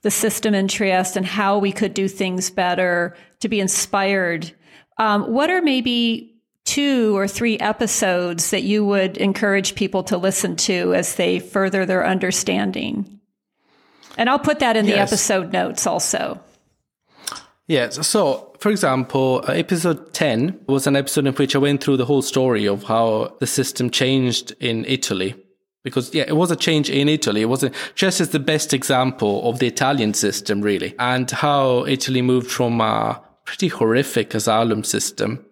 [0.00, 4.50] the system in Trieste and how we could do things better, to be inspired,
[4.96, 10.56] um, what are maybe two or three episodes that you would encourage people to listen
[10.56, 13.20] to as they further their understanding?
[14.16, 14.94] And I'll put that in yes.
[14.94, 16.40] the episode notes also.
[17.66, 18.06] Yes.
[18.06, 22.04] So, for example, uh, episode 10 was an episode in which I went through the
[22.04, 25.34] whole story of how the system changed in Italy.
[25.82, 27.42] Because, yeah, it was a change in Italy.
[27.42, 32.22] It wasn't just as the best example of the Italian system, really, and how Italy
[32.22, 35.44] moved from a pretty horrific asylum system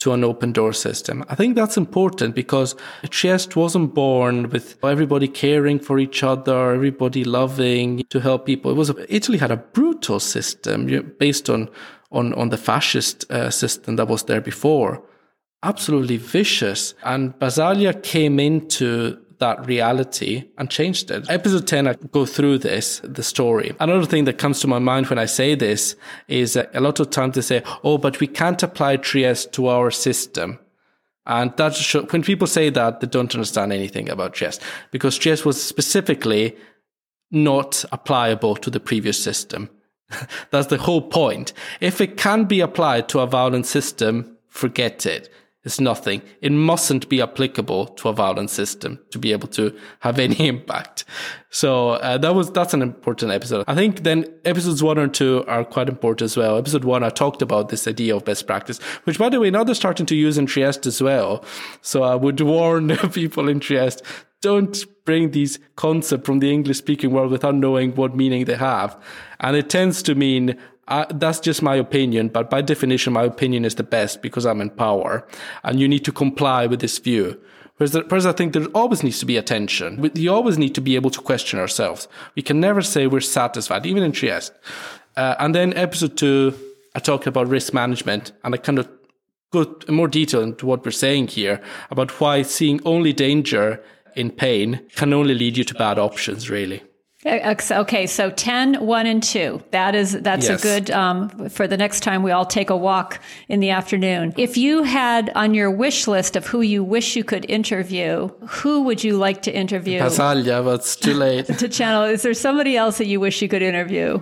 [0.00, 1.24] to an open door system.
[1.28, 2.74] I think that's important because
[3.08, 8.72] Trieste wasn't born with everybody caring for each other, everybody loving to help people.
[8.72, 11.70] It was Italy had a brutal system based on
[12.12, 15.02] on on the fascist uh, system that was there before.
[15.62, 16.94] Absolutely vicious.
[17.04, 21.28] And Basaglia came into that reality and changed it.
[21.28, 23.74] Episode 10, I go through this, the story.
[23.80, 25.96] Another thing that comes to my mind when I say this
[26.28, 29.90] is a lot of times they say, oh, but we can't apply Trieste to our
[29.90, 30.60] system.
[31.26, 35.60] And that's when people say that, they don't understand anything about Trieste because Trieste was
[35.60, 36.56] specifically
[37.32, 39.68] not applicable to the previous system.
[40.50, 41.52] that's the whole point.
[41.80, 45.24] If it can be applied to a violent system, forget it.
[45.24, 45.28] it
[45.64, 46.22] is nothing.
[46.40, 51.04] It mustn't be applicable to a violent system to be able to have any impact.
[51.50, 53.64] So uh, that was that's an important episode.
[53.68, 56.56] I think then episodes one and two are quite important as well.
[56.56, 59.64] Episode one, I talked about this idea of best practice, which by the way now
[59.64, 61.44] they're starting to use in Trieste as well.
[61.80, 64.02] So I would warn people in Trieste.
[64.40, 68.96] Don't bring these concepts from the English speaking world without knowing what meaning they have.
[69.40, 70.56] And it tends to mean
[70.88, 74.60] I, that's just my opinion, but by definition, my opinion is the best because I'm
[74.60, 75.26] in power,
[75.62, 77.40] and you need to comply with this view.
[77.76, 80.00] Whereas, whereas I think there always needs to be attention.
[80.14, 82.08] We always need to be able to question ourselves.
[82.34, 84.52] We can never say we're satisfied, even in Trieste.
[85.16, 86.54] Uh, and then episode two,
[86.94, 88.88] I talk about risk management, and I kind of
[89.52, 93.82] go more detail into what we're saying here about why seeing only danger
[94.16, 96.82] in pain can only lead you to bad options, really.
[97.24, 99.62] Okay, so 10, 1, and 2.
[99.70, 100.58] That is, that's yes.
[100.58, 104.34] a good, um, for the next time we all take a walk in the afternoon.
[104.36, 108.82] If you had on your wish list of who you wish you could interview, who
[108.82, 110.00] would you like to interview?
[110.00, 111.46] Basaglia, but it's too late.
[111.58, 114.20] to channel, is there somebody else that you wish you could interview?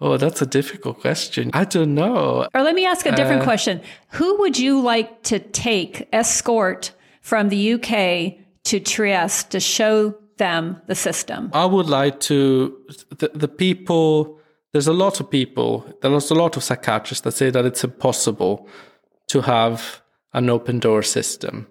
[0.00, 1.50] Oh, that's a difficult question.
[1.52, 2.48] I don't know.
[2.54, 3.82] Or let me ask a different uh, question.
[4.12, 6.92] Who would you like to take, escort
[7.22, 11.50] from the UK to Trieste to show them the system?
[11.54, 12.76] I would like to,
[13.16, 14.38] the, the people,
[14.72, 18.68] there's a lot of people, there's a lot of psychiatrists that say that it's impossible
[19.28, 20.02] to have
[20.34, 21.68] an open door system.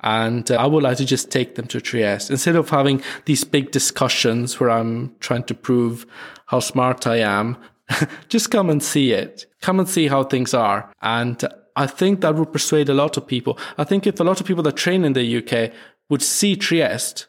[0.00, 3.44] And uh, I would like to just take them to Trieste instead of having these
[3.44, 6.06] big discussions where I'm trying to prove
[6.46, 7.56] how smart I am.
[8.28, 9.46] just come and see it.
[9.60, 10.92] Come and see how things are.
[11.02, 11.44] And
[11.76, 13.58] I think that would persuade a lot of people.
[13.78, 15.72] I think if a lot of people that train in the UK
[16.08, 17.26] would see Trieste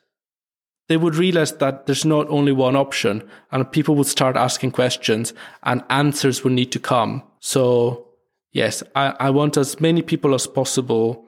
[0.87, 5.33] they would realize that there's not only one option and people would start asking questions
[5.63, 7.23] and answers would need to come.
[7.39, 8.07] So
[8.51, 11.25] yes, I, I want as many people as possible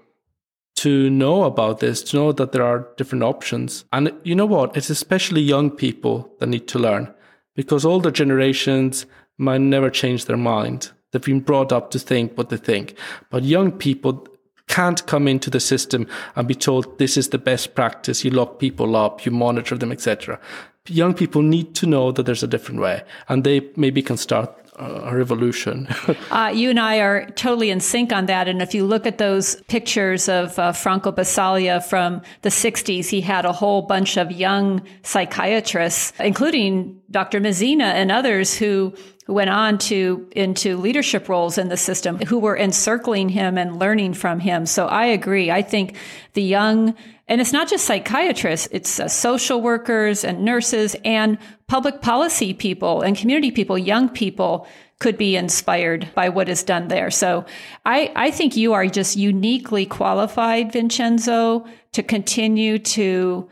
[0.77, 3.85] to know about this, to know that there are different options.
[3.93, 4.75] And you know what?
[4.75, 7.13] It's especially young people that need to learn
[7.55, 9.05] because older generations
[9.37, 10.91] might never change their mind.
[11.15, 12.97] They've been brought up to think what they think.
[13.29, 14.27] But young people,
[14.67, 18.25] can't come into the system and be told this is the best practice.
[18.25, 20.39] You lock people up, you monitor them, etc.
[20.87, 24.65] Young people need to know that there's a different way, and they maybe can start
[24.77, 25.87] a revolution.
[26.31, 28.47] uh, you and I are totally in sync on that.
[28.47, 33.21] And if you look at those pictures of uh, Franco Basaglia from the 60s, he
[33.21, 37.39] had a whole bunch of young psychiatrists, including Dr.
[37.39, 38.93] Mezzina and others who
[39.25, 43.79] who went on to into leadership roles in the system who were encircling him and
[43.79, 44.65] learning from him.
[44.65, 45.51] So I agree.
[45.51, 45.95] I think
[46.33, 46.95] the young
[47.27, 53.01] and it's not just psychiatrists, it's uh, social workers and nurses and public policy people
[53.01, 54.67] and community people, young people
[54.99, 57.09] could be inspired by what is done there.
[57.11, 57.45] So
[57.83, 63.49] I, I think you are just uniquely qualified, Vincenzo, to continue to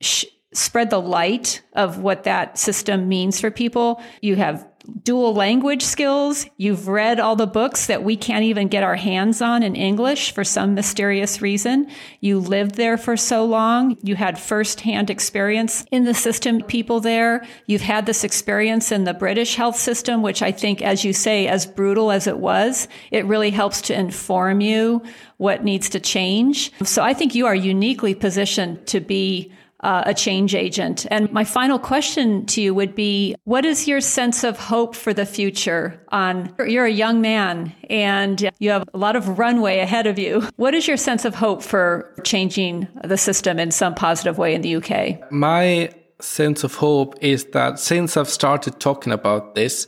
[0.00, 0.24] sh-
[0.54, 4.00] spread the light of what that system means for people.
[4.22, 4.66] You have
[5.02, 6.46] dual language skills.
[6.56, 10.32] You've read all the books that we can't even get our hands on in English
[10.32, 11.88] for some mysterious reason.
[12.20, 13.96] You lived there for so long.
[14.02, 17.46] You had firsthand experience in the system, people there.
[17.66, 21.46] You've had this experience in the British health system, which I think, as you say,
[21.46, 25.02] as brutal as it was, it really helps to inform you
[25.36, 26.72] what needs to change.
[26.82, 31.06] So I think you are uniquely positioned to be uh, a change agent.
[31.10, 35.12] And my final question to you would be what is your sense of hope for
[35.12, 40.06] the future on you're a young man and you have a lot of runway ahead
[40.06, 40.48] of you.
[40.56, 44.62] What is your sense of hope for changing the system in some positive way in
[44.62, 45.30] the UK?
[45.30, 49.86] My sense of hope is that since I've started talking about this,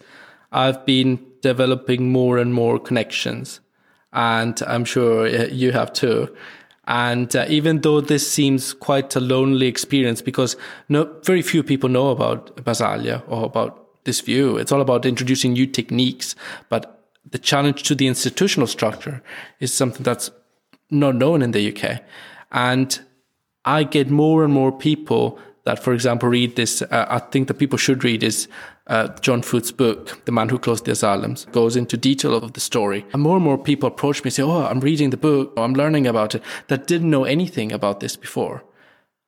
[0.52, 3.60] I've been developing more and more connections.
[4.12, 6.34] And I'm sure uh, you have too.
[6.88, 10.56] And uh, even though this seems quite a lonely experience because
[10.88, 15.52] no, very few people know about Basaglia or about this view, it's all about introducing
[15.52, 16.34] new techniques.
[16.70, 16.98] But
[17.30, 19.22] the challenge to the institutional structure
[19.60, 20.30] is something that's
[20.90, 22.00] not known in the UK.
[22.52, 22.98] And
[23.66, 26.80] I get more and more people that, for example, read this.
[26.80, 28.48] Uh, I think that people should read is
[28.86, 32.60] uh, John Foot's book, The Man Who Closed the Asylums, goes into detail of the
[32.60, 33.04] story.
[33.12, 35.74] And more and more people approach me and say, Oh, I'm reading the book, I'm
[35.74, 38.64] learning about it, that didn't know anything about this before.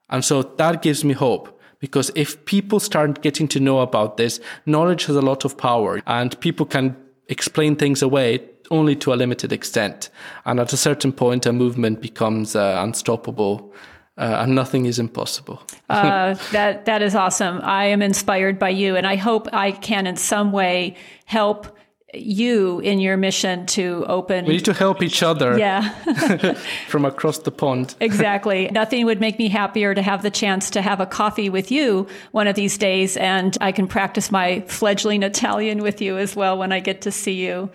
[0.08, 4.40] And so that gives me hope because if people start getting to know about this,
[4.64, 6.96] knowledge has a lot of power and people can
[7.28, 10.08] explain things away only to a limited extent.
[10.46, 13.74] And at a certain point, a movement becomes uh, unstoppable
[14.18, 15.62] uh, and nothing is impossible.
[15.88, 17.60] uh, that that is awesome.
[17.62, 21.76] I am inspired by you, and I hope I can in some way help
[22.14, 24.44] you in your mission to open.
[24.44, 25.58] We need to help each other.
[25.58, 25.90] Yeah.
[26.88, 27.94] from across the pond.
[28.00, 28.68] exactly.
[28.72, 32.06] Nothing would make me happier to have the chance to have a coffee with you
[32.32, 36.58] one of these days, and I can practice my fledgling Italian with you as well
[36.58, 37.70] when I get to see you.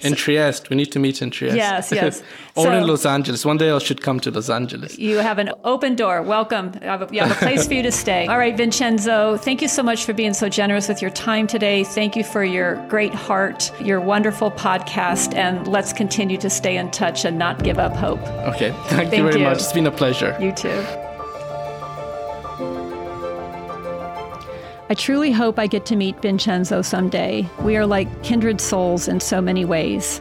[0.00, 0.70] In so, Trieste.
[0.70, 1.56] We need to meet in Trieste.
[1.56, 2.22] Yes, yes.
[2.54, 3.44] or so, in Los Angeles.
[3.44, 4.98] One day I should come to Los Angeles.
[4.98, 6.22] You have an open door.
[6.22, 6.72] Welcome.
[6.80, 8.26] You have a, you have a place for you to stay.
[8.26, 11.82] All right, Vincenzo, thank you so much for being so generous with your time today.
[11.82, 16.90] Thank you for your great heart, your wonderful podcast, and let's continue to stay in
[16.92, 18.20] touch and not give up hope.
[18.54, 18.70] Okay.
[18.70, 19.44] Thank, thank you very you.
[19.44, 19.58] much.
[19.58, 20.36] It's been a pleasure.
[20.40, 21.07] You too.
[24.90, 27.46] I truly hope I get to meet Vincenzo someday.
[27.60, 30.20] We are like kindred souls in so many ways.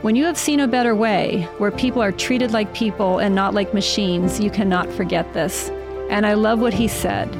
[0.00, 3.54] When you have seen a better way, where people are treated like people and not
[3.54, 5.68] like machines, you cannot forget this.
[6.10, 7.32] And I love what he said.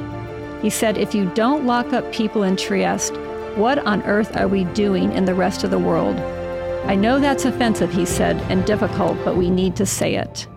[0.61, 3.17] He said, If you don't lock up people in Trieste,
[3.57, 6.15] what on earth are we doing in the rest of the world?
[6.85, 10.47] I know that's offensive, he said, and difficult, but we need to say it.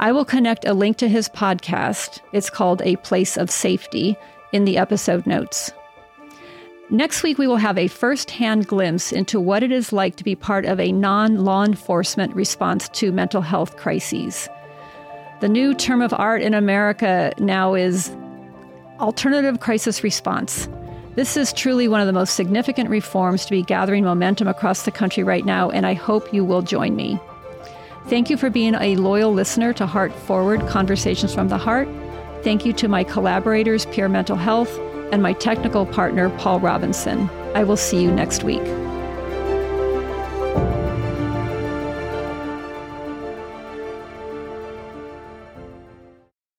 [0.00, 2.20] I will connect a link to his podcast.
[2.32, 4.18] It's called A Place of Safety
[4.52, 5.72] in the episode notes.
[6.90, 10.24] Next week, we will have a first hand glimpse into what it is like to
[10.24, 14.48] be part of a non law enforcement response to mental health crises.
[15.40, 18.10] The new term of art in America now is
[19.00, 20.66] alternative crisis response.
[21.14, 24.90] This is truly one of the most significant reforms to be gathering momentum across the
[24.90, 27.20] country right now, and I hope you will join me.
[28.06, 31.88] Thank you for being a loyal listener to Heart Forward Conversations from the Heart.
[32.48, 34.74] Thank you to my collaborators, Pure Mental Health,
[35.12, 37.28] and my technical partner, Paul Robinson.
[37.54, 38.62] I will see you next week.